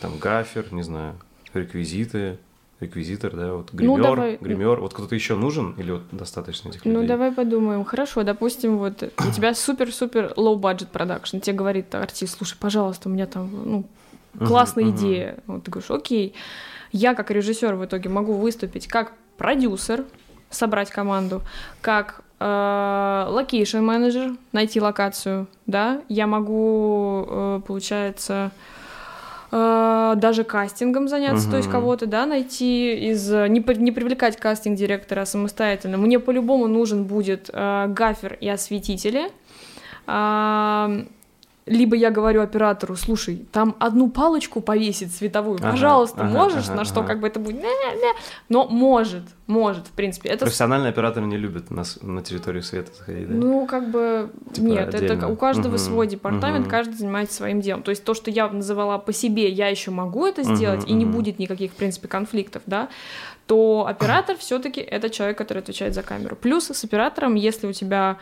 [0.00, 1.14] там гафер, не знаю,
[1.54, 2.38] реквизиты,
[2.80, 4.38] реквизитор, да, вот гример, Ну, давай.
[4.40, 7.00] гример, вот кто-то еще нужен или вот достаточно этих людей?
[7.00, 7.84] Ну, давай подумаем.
[7.84, 11.38] Хорошо, допустим, вот у тебя супер-супер low budget продакшн.
[11.38, 13.84] Тебе говорит артист, слушай, пожалуйста, у меня там, ну,
[14.46, 14.96] классная мгм.
[14.96, 15.38] идея.
[15.46, 16.34] Вот ты говоришь, окей.
[16.92, 20.04] Я как режиссер в итоге могу выступить как продюсер,
[20.50, 21.42] собрать команду,
[21.80, 26.02] как location manager, найти локацию, да.
[26.08, 28.50] Я могу, э, получается,
[29.50, 33.30] э, даже кастингом заняться, то есть кого-то, да, найти из...
[33.30, 35.96] Не, при- не привлекать кастинг-директора самостоятельно.
[35.98, 39.30] Мне по-любому нужен будет э, гафер и осветители.
[40.06, 40.90] А,
[41.66, 46.76] либо я говорю оператору, слушай, там одну палочку повесить световую, Ага, пожалуйста, ага, можешь, ага,
[46.76, 47.08] на что ага.
[47.08, 47.64] как бы это будет,
[48.48, 53.28] но может, может, в принципе, это Профессиональные операторы не любят нас на территорию света заходить,
[53.28, 53.34] да?
[53.34, 55.28] ну, как бы Типа нет, это отдельно.
[55.28, 56.70] у каждого Мгм, свой департамент, мгм.
[56.70, 57.82] каждый занимается своим делом.
[57.82, 60.92] То есть то, что я называла по себе, я еще могу это сделать, Мгм, и
[60.94, 61.14] не мгм.
[61.14, 62.88] будет никаких, в принципе, конфликтов, да,
[63.46, 66.36] то оператор все-таки это человек, который отвечает за камеру.
[66.36, 68.18] Плюс с оператором, если у тебя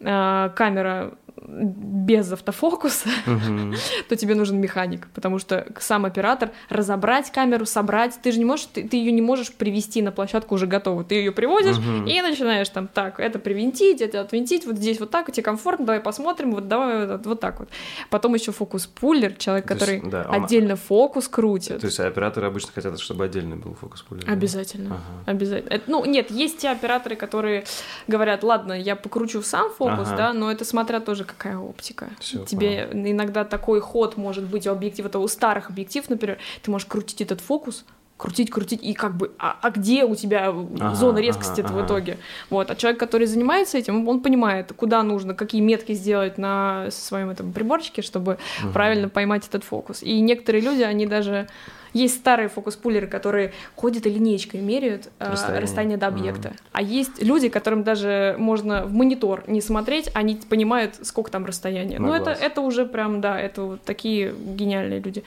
[0.00, 1.14] э, камера
[1.46, 3.74] без автофокуса, Мгм.
[4.08, 8.66] то тебе нужен механик, потому что сам оператор разобрать камеру, собрать, ты же не можешь,
[8.66, 12.06] ты, ее не можешь привести на площадку уже готовую, ты ее привозишь Мгм.
[12.06, 16.00] и начинаешь там так, это привинтить, это отвинтить, вот здесь вот так, тебе комфортно, давай
[16.00, 17.68] посмотрим, вот давай вот, вот так вот.
[18.08, 21.80] Потом еще фокус-пуллер, человек, То есть, который да, он- отдельно фокус крутит.
[21.80, 24.22] То есть операторы обычно хотят, чтобы отдельный был фокус пули.
[24.24, 24.32] да?
[24.32, 24.94] Обязательно.
[24.94, 25.30] Ага.
[25.32, 25.74] Обязательно.
[25.74, 27.64] Это- ну, нет, есть те операторы, которые
[28.08, 30.16] говорят, ладно, я покручу сам фокус, Ага.
[30.16, 32.10] да, но это смотря тоже какая оптика.
[32.20, 36.70] Всё, Тебе иногда такой ход может быть у объектива, это у старых объективов, например, ты
[36.70, 37.84] можешь крутить этот фокус,
[38.16, 41.76] крутить, крутить, и как бы, а, а где у тебя Ага, зона резкости ага, в
[41.76, 41.86] ага.
[41.86, 42.18] итоге?
[42.48, 47.28] Вот, а человек, который занимается этим, он понимает, куда нужно, какие метки сделать на своем
[47.28, 48.72] этом приборчике, чтобы Мгм.
[48.72, 50.02] правильно поймать этот фокус.
[50.02, 51.48] И некоторые люди, они даже...
[51.92, 55.62] Есть старые фокус-пуллеры, которые ходят и линейкой меряют э, Расстояние.
[55.62, 56.52] расстояние, до объекта.
[56.72, 61.98] А есть люди, которым даже можно в монитор не смотреть, они понимают, сколько там расстояние.
[61.98, 65.24] Ну, это, это уже прям, да, это вот такие гениальные люди.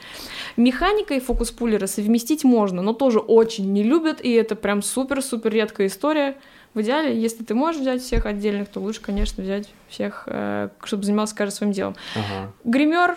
[0.56, 5.86] Механика и фокус-пуллера совместить можно, но тоже очень не любят, и это прям супер-супер редкая
[5.88, 6.36] история.
[6.72, 11.02] В идеале, если ты можешь взять всех отдельных, то лучше, конечно, взять всех, э, чтобы
[11.02, 11.96] занимался каждый своим делом.
[12.14, 12.52] Ага.
[12.62, 13.16] Гример,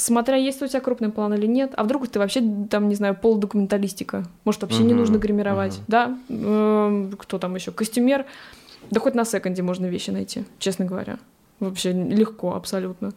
[0.00, 3.14] смотря есть у тебя крупный план или нет, а вдруг ты вообще там, не знаю,
[3.14, 5.84] полудокументалистика, может, вообще не Мгм, нужно гримировать, мгм.
[5.88, 6.18] да?
[6.28, 7.70] Эм, Кто там еще?
[7.72, 8.26] Костюмер,
[8.90, 11.18] да хоть на секонде можно вещи найти, честно говоря.
[11.60, 13.12] Вообще легко, абсолютно.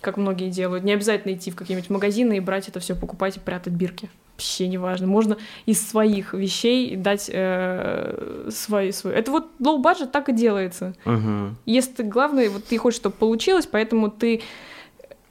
[0.00, 0.84] Как многие делают.
[0.84, 4.10] Не обязательно идти в какие-нибудь магазины и брать это все, покупать и прятать бирки.
[4.34, 5.06] Вообще не важно.
[5.06, 9.14] Можно из своих вещей дать э, свои, свои.
[9.14, 10.94] Это вот low budget так и делается.
[11.06, 11.56] Мгм.
[11.64, 14.42] Если ты главное, вот ты хочешь, чтобы получилось, поэтому ты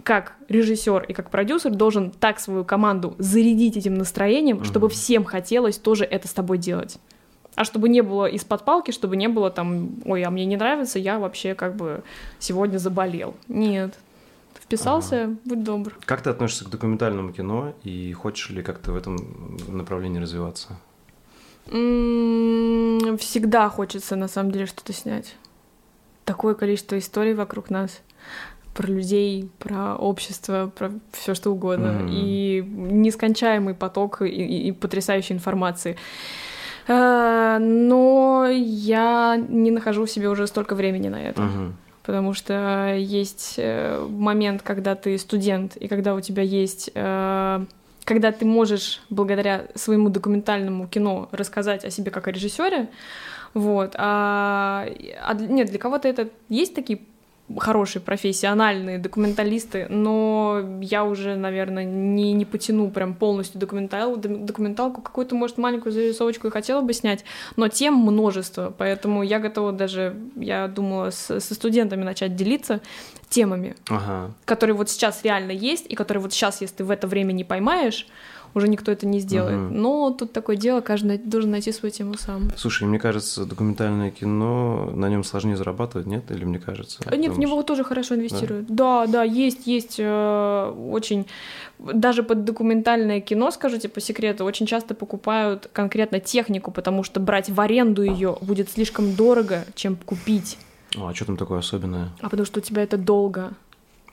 [0.05, 4.93] как режиссер и как продюсер должен так свою команду зарядить этим настроением, чтобы Мгм.
[4.93, 6.99] всем хотелось тоже это с тобой делать.
[7.55, 10.99] А чтобы не было из-под палки, чтобы не было там, ой, а мне не нравится,
[10.99, 12.03] я вообще как бы
[12.37, 13.33] сегодня заболел.
[13.47, 13.95] Нет.
[14.61, 15.97] Вписался, будь добр.
[16.05, 20.77] Как ты относишься к документальному кино и хочешь ли как-то в этом направлении развиваться?
[21.71, 25.35] М, Всегда хочется на самом деле что-то снять.
[26.25, 28.01] Такое количество историй вокруг нас
[28.75, 31.93] про людей, про общество, про все что угодно.
[31.93, 32.09] Мгм.
[32.11, 35.95] И нескончаемый поток и, и- и потрясающей информации.
[36.87, 41.41] А, Но я не нахожу в себе уже столько времени на это.
[41.41, 41.75] Мгм.
[42.03, 46.91] Потому что есть э, момент, когда ты студент, и когда у тебя есть...
[46.93, 47.65] э,
[48.03, 52.87] Когда ты можешь, благодаря своему документальному кино, рассказать о себе как о режиссере,
[53.55, 53.95] вот.
[53.97, 54.85] А,
[55.25, 56.99] а нет, для кого-то это есть такие
[57.59, 65.35] хорошие профессиональные документалисты, но я уже, наверное, не, не потяну прям полностью документал, документалку, какую-то,
[65.35, 67.23] может, маленькую зарисовочку и хотела бы снять,
[67.55, 72.81] но тем множество, поэтому я готова даже, я думала, с- со студентами начать делиться
[73.29, 74.31] темами, Ага.
[74.45, 77.43] которые вот сейчас реально есть, и которые вот сейчас, если ты в это время не
[77.43, 78.07] поймаешь,
[78.55, 79.57] уже никто это не сделает.
[79.59, 79.81] Мгм.
[79.81, 82.51] Но тут такое дело, каждый должен найти свою тему сам.
[82.57, 86.31] Слушай, мне кажется, документальное кино, на нем сложнее зарабатывать, нет?
[86.31, 86.99] Или мне кажется?
[87.05, 88.67] А Нет, в Потому него тоже хорошо инвестируют.
[88.67, 91.25] Да, да, есть, есть э, очень...
[91.79, 97.19] Даже под документальное кино, скажу тебе по секрету, очень часто покупают конкретно технику, потому что
[97.19, 100.57] брать в аренду ее будет слишком дорого, чем купить.
[100.91, 102.09] что- А что там такое особенное?
[102.21, 103.51] А потому что у тебя это долго.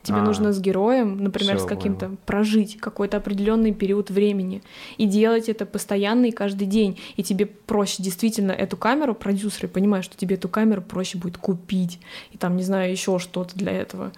[0.03, 0.23] Тебе А.
[0.23, 2.19] нужно с героем, например, Всё, с каким-то, понял.
[2.27, 4.63] прожить какой-то определенный период времени
[4.99, 6.99] и делать это постоянно и каждый день.
[7.17, 12.01] И тебе проще действительно эту камеру, продюсеры понимают, что тебе эту камеру проще будет купить.
[12.33, 14.13] И там, не знаю, еще что-то для этого.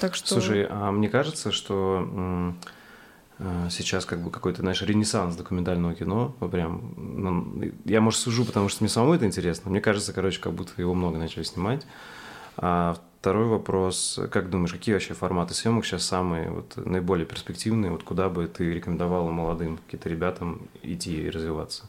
[0.00, 0.28] Так что...
[0.28, 2.54] Слушай, а мне кажется, что
[3.38, 8.68] э, сейчас как бы какой-то, знаешь, ренессанс документального кино, прям, ну, я, может, сужу, потому
[8.68, 11.86] что мне самому это интересно, мне кажется, короче, как будто его много начали снимать.
[12.56, 18.02] А второй вопрос, как думаешь, какие вообще форматы съемок сейчас самые вот, наиболее перспективные, вот
[18.02, 21.86] куда бы ты рекомендовала молодым каким-то ребятам идти и развиваться?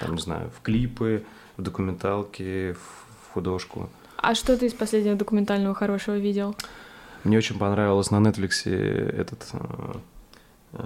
[0.00, 1.24] Там, не знаю, в клипы,
[1.56, 3.90] в документалки, в художку.
[4.16, 6.56] А что ты из последнего документального хорошего видел?
[7.24, 9.46] Мне очень понравилось на Netflix этот
[10.72, 10.78] э,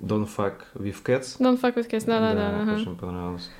[0.00, 1.38] Don't Fuck With Cats.
[1.38, 2.60] Don't fuck with cats, да-да-да.
[2.62, 2.74] ага.
[2.74, 3.50] очень понравилось.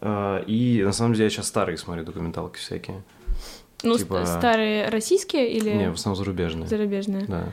[0.00, 3.02] Э, И на самом деле я сейчас старые смотрю документалки всякие.
[3.82, 6.66] Ну, типа- ст- старые российские или Не, в основном зарубежные.
[6.68, 7.24] зарубежные?
[7.26, 7.44] Да.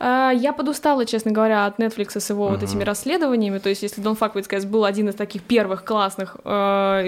[0.00, 2.64] А, Я подустала, честно говоря, от Netflix с его вот Мгм.
[2.66, 3.58] этими расследованиями.
[3.58, 6.50] То есть, если Don't Fuck With Cats был один из таких первых классных э,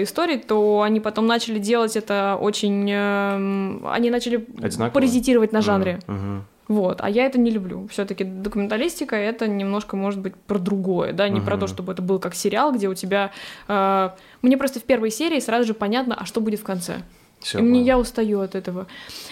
[0.03, 2.89] историй, то они потом начали делать это очень...
[2.89, 4.93] эм, они начали Одинаково?
[4.93, 5.99] паразитировать на жанре.
[6.07, 6.45] Мгм.
[6.69, 7.87] Вот, а я это не люблю.
[7.91, 11.59] Все-таки документалистика это немножко может быть про другое, да, не про Мгм.
[11.61, 13.31] то, чтобы это был как сериал, где у тебя.
[13.67, 14.09] э,
[14.41, 16.97] Мне просто в первой серии сразу же понятно, а что будет в конце.
[17.47, 18.87] Всё, и мне я устаю от этого.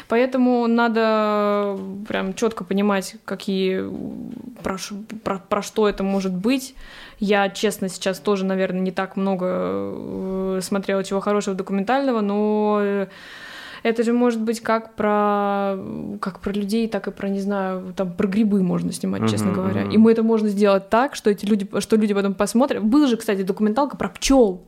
[0.08, 3.84] Поэтому надо прям четко понимать, какие
[4.64, 4.78] про,
[5.24, 6.76] про, про что это может быть.
[7.20, 13.08] Я, честно, сейчас тоже, наверное, не так много э, смотрела чего хорошего документального, но э,
[13.84, 15.78] это же может быть как про,
[16.22, 19.52] как про людей, так и про, не знаю, там, про грибы можно снимать, uh-huh, честно
[19.52, 19.82] говоря.
[19.84, 19.94] Uh-huh.
[19.94, 22.82] И мы это можно сделать так, что эти люди, что люди потом посмотрят.
[22.82, 24.66] Был же, кстати, документалка про пчел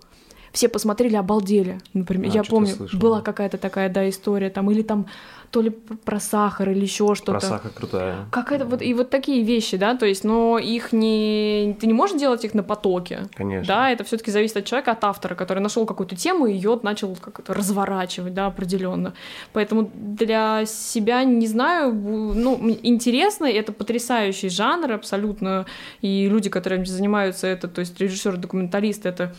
[0.57, 1.77] все посмотрели, обалдели.
[1.93, 3.23] Например, а, я помню, слышал, была да.
[3.23, 5.05] какая-то такая, да, история там, или там
[5.51, 7.33] то ли про сахар или еще что-то.
[7.33, 8.25] Про сахар крутая.
[8.31, 11.93] Как это вот и вот такие вещи, да, то есть, но их не, ты не
[11.93, 13.27] можешь делать их на потоке.
[13.35, 13.67] Конечно.
[13.67, 17.15] Да, это все-таки зависит от человека, от автора, который нашел какую-то тему и ее начал
[17.15, 19.13] как-то разворачивать, да, определенно.
[19.53, 25.67] Поэтому для себя не знаю, ну интересно, это потрясающий жанр абсолютно,
[26.01, 29.35] и люди, которые занимаются это, то есть режиссер, документалист, это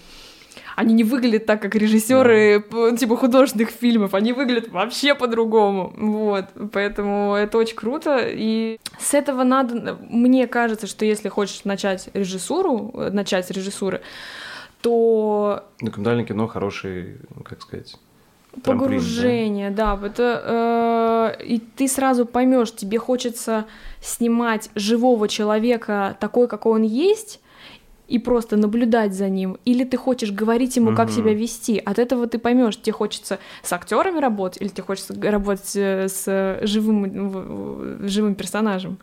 [0.78, 2.96] они не выглядят так, как режиссеры да.
[2.96, 9.42] типа художественных фильмов, они выглядят вообще по-другому, вот, поэтому это очень круто, и с этого
[9.42, 14.02] надо, мне кажется, что если хочешь начать режиссуру, начать с режиссуры,
[14.80, 15.64] то...
[15.80, 17.96] Документальное кино хороший, как сказать,
[18.62, 23.66] погружение, да, да это э, и ты сразу поймешь, тебе хочется
[24.00, 27.40] снимать живого человека такой, какой он есть,
[28.08, 31.78] и просто наблюдать за ним, или ты хочешь говорить ему, как себя вести.
[31.78, 36.58] От этого ты поймешь, тебе хочется с актерами работать, или тебе хочется работать э, с
[36.62, 38.98] живым, живым персонажем,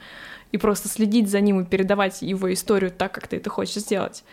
[0.51, 4.23] и просто следить за ним и передавать его историю так, как ты это хочешь сделать.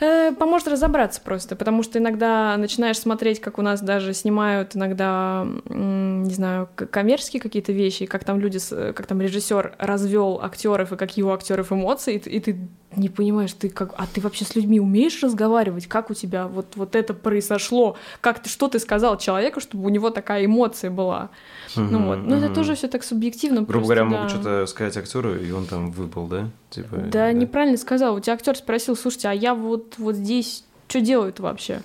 [0.00, 5.46] Э, поможет разобраться просто, потому что иногда начинаешь смотреть, как у нас даже снимают иногда,
[5.68, 8.58] не знаю, коммерческие какие-то вещи, как там люди,
[8.92, 13.68] как там режиссер развел актеров и какие у актеров эмоции, и ты не понимаешь, ты
[13.68, 15.86] как, а ты вообще с людьми умеешь разговаривать?
[15.86, 17.96] Как у тебя вот, вот это произошло?
[18.20, 21.30] Как ты, что ты сказал человеку, чтобы у него такая эмоция была?
[21.76, 22.44] Угу, ну вот, но угу.
[22.44, 23.62] это тоже все так субъективно.
[23.62, 24.08] Грубо говоря, да.
[24.08, 26.48] могут что-то сказать актеру, и он там выпал, да?
[26.70, 28.16] Типа, да, да, неправильно сказал.
[28.16, 31.82] У тебя актер спросил, слушайте, а я вот, вот здесь что делаю вообще?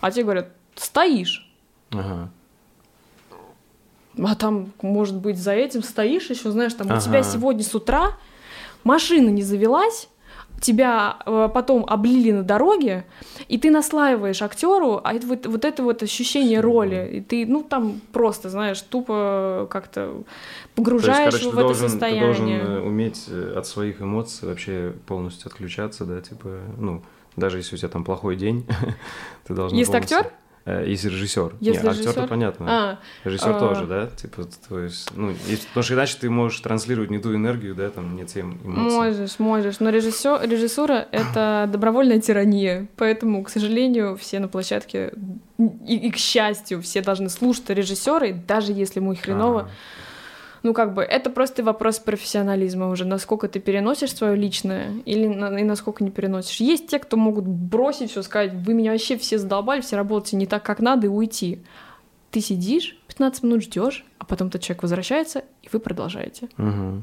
[0.00, 1.48] А тебе говорят, стоишь.
[1.90, 2.30] Ага.
[4.20, 6.98] А там, может быть, за этим стоишь еще, знаешь, там ага.
[6.98, 8.14] у тебя сегодня с утра
[8.82, 10.08] машина не завелась,
[10.60, 13.04] тебя э, потом облили на дороге,
[13.46, 17.62] и ты наслаиваешь актеру, а это вот, вот это вот ощущение роли, и ты, ну,
[17.62, 20.22] там просто, знаешь, тупо как-то
[20.74, 22.34] погружаешь есть, короче, в должен, это состояние.
[22.34, 27.02] Ты должен э, уметь э, от своих эмоций вообще полностью отключаться, да, типа, ну,
[27.38, 28.66] даже если у тебя там плохой день,
[29.46, 30.18] ты должен Есть полностью...
[30.18, 30.32] актер?
[30.68, 31.54] Э, если режиссер.
[31.60, 32.66] Если Нет, режиссер, то понятно.
[32.68, 33.58] А, режиссер а...
[33.58, 34.06] тоже, да?
[34.08, 37.88] Типа, то есть, ну, есть, потому что иначе ты можешь транслировать не ту энергию, да,
[37.88, 38.96] там, не те эмоции.
[38.96, 39.80] Можешь, можешь.
[39.80, 42.86] Но режиссер, режиссура— это добровольная тирания.
[42.96, 45.14] Поэтому, к сожалению, все на площадке,
[45.56, 49.70] и, и к счастью, все должны слушать режиссера, даже если ему хреново.
[50.62, 55.56] Ну, как бы, это просто вопрос профессионализма уже, насколько ты переносишь свое личное или на,
[55.58, 56.60] и насколько не переносишь.
[56.60, 60.46] Есть те, кто могут бросить все, сказать, вы меня вообще все задолбали, все работаете не
[60.46, 61.62] так, как надо, и уйти.
[62.30, 66.48] Ты сидишь, 15 минут ждешь, а потом тот человек возвращается, и вы продолжаете.
[66.58, 67.02] Угу.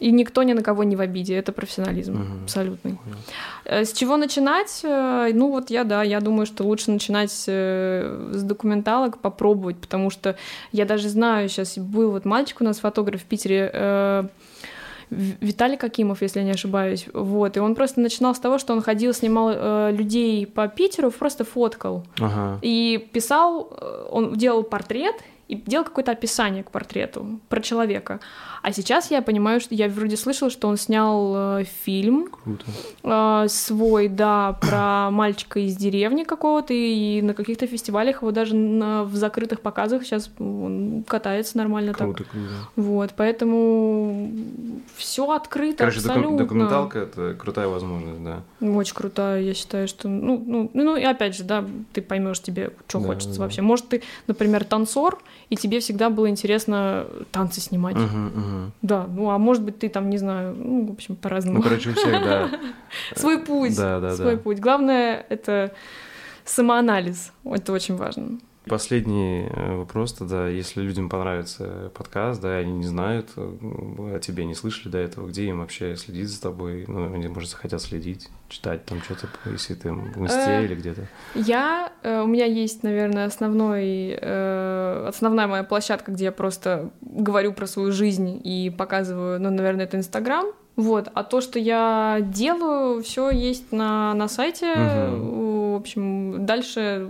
[0.00, 2.44] И никто ни на кого не в обиде, это профессионализм угу.
[2.44, 2.98] абсолютный.
[3.04, 3.84] Понял.
[3.84, 4.80] С чего начинать?
[4.82, 10.10] Э, ну вот я, да, я думаю, что лучше начинать э, с документалок, попробовать, потому
[10.10, 10.36] что
[10.72, 14.30] я даже знаю, сейчас был вот мальчик у нас, фотограф в Питере,
[15.10, 18.80] Виталий Какимов, если я не ошибаюсь, вот, и он просто начинал с того, что он
[18.80, 22.58] ходил, снимал э, людей по Питеру, просто фоткал ага.
[22.62, 23.76] и писал,
[24.10, 25.16] он делал портрет
[25.48, 28.20] и делал какое-то описание к портрету про человека.
[28.62, 32.64] А сейчас я понимаю, что я вроде слышала, что он снял э, фильм Круто.
[33.02, 39.04] Э, свой, да, про мальчика из деревни какого-то, и на каких-то фестивалях его даже на,
[39.04, 42.32] в закрытых показах сейчас он катается нормально круто, так.
[42.32, 42.46] Круто.
[42.76, 44.30] Вот, поэтому
[44.96, 46.38] все открыто Короче, абсолютно.
[46.38, 48.42] документалка— это крутая возможность, да.
[48.60, 50.08] Очень крутая, я считаю, что...
[50.08, 53.44] Ну, ну, ну и опять же, да, ты поймешь тебе, что да, хочется да.
[53.44, 53.62] вообще.
[53.62, 57.96] Может, ты, например, танцор, и тебе всегда было интересно танцы снимать.
[57.96, 58.72] Угу, угу.
[58.82, 61.58] Да, ну а может быть ты там, не знаю, ну, в общем, по-разному.
[61.58, 62.50] Ну, короче, у всех, да.
[63.14, 63.76] Свой путь.
[63.76, 64.60] Да, да, Свой путь.
[64.60, 65.72] Главное— это
[66.44, 67.32] самоанализ.
[67.44, 68.38] Это очень важно.
[68.68, 74.44] Последний э, вопрос тогда, если людям понравится подкаст, да, они не знают э, о тебе,
[74.44, 78.28] не слышали до этого, где им вообще следить за тобой, ну, они, может, захотят следить,
[78.48, 81.08] читать там что-то, если ты в инсте э, или где-то.
[81.34, 87.92] Я, у меня есть, наверное, основной, основная моя площадка, где я просто говорю про свою
[87.92, 90.46] жизнь и показываю, ну, наверное, это Инстаграм,
[90.76, 94.72] вот, а то, что я делаю, все есть на, на сайте.
[94.72, 95.50] Угу.
[95.72, 97.08] В общем, дальше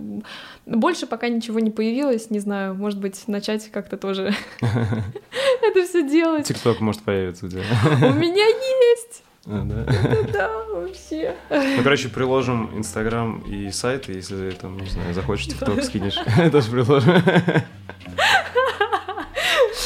[0.66, 6.46] больше пока ничего не появилось, не знаю, может быть, начать как-то тоже это все делать.
[6.46, 7.62] Тикток может появиться у тебя.
[8.02, 9.22] У меня есть!
[9.46, 9.86] А, да?
[10.32, 11.34] Да, вообще.
[11.48, 16.18] Ну, короче, приложим Инстаграм и сайт, если там, не знаю, захочешь, ТикТок скинешь,
[16.52, 17.14] тоже приложим.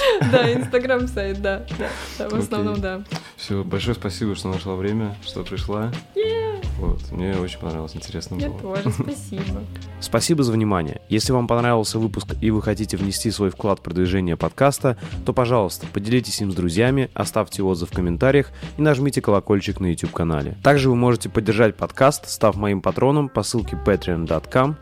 [0.32, 1.64] Да, Инстаграм, сайт, да.
[2.18, 3.02] В основном, да.
[3.36, 5.92] Все, большое спасибо, что нашла время, что пришла.
[6.78, 8.76] Вот, мне очень понравилось, интересно Мне было.
[8.76, 9.62] тоже, спасибо.
[10.00, 11.00] Спасибо за внимание.
[11.08, 15.86] Если вам понравился выпуск и вы хотите внести свой вклад в продвижение подкаста, то, пожалуйста,
[15.92, 20.58] поделитесь им с друзьями, оставьте отзыв в комментариях и нажмите колокольчик на YouTube-канале.
[20.62, 24.76] Также вы можете поддержать подкаст, став моим патроном по ссылке patreon.com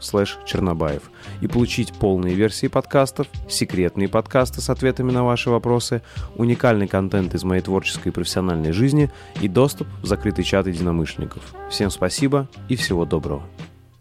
[0.45, 1.03] чернобаев
[1.41, 4.71] и получить полные версии подкастов, секретные подкасты с
[5.03, 6.03] ответами на ваши вопросы,
[6.37, 11.43] уникальный контент из моей творческой и профессиональной жизни и доступ в закрытый чат единомышленников.
[11.71, 13.43] Всем спасибо и всего доброго.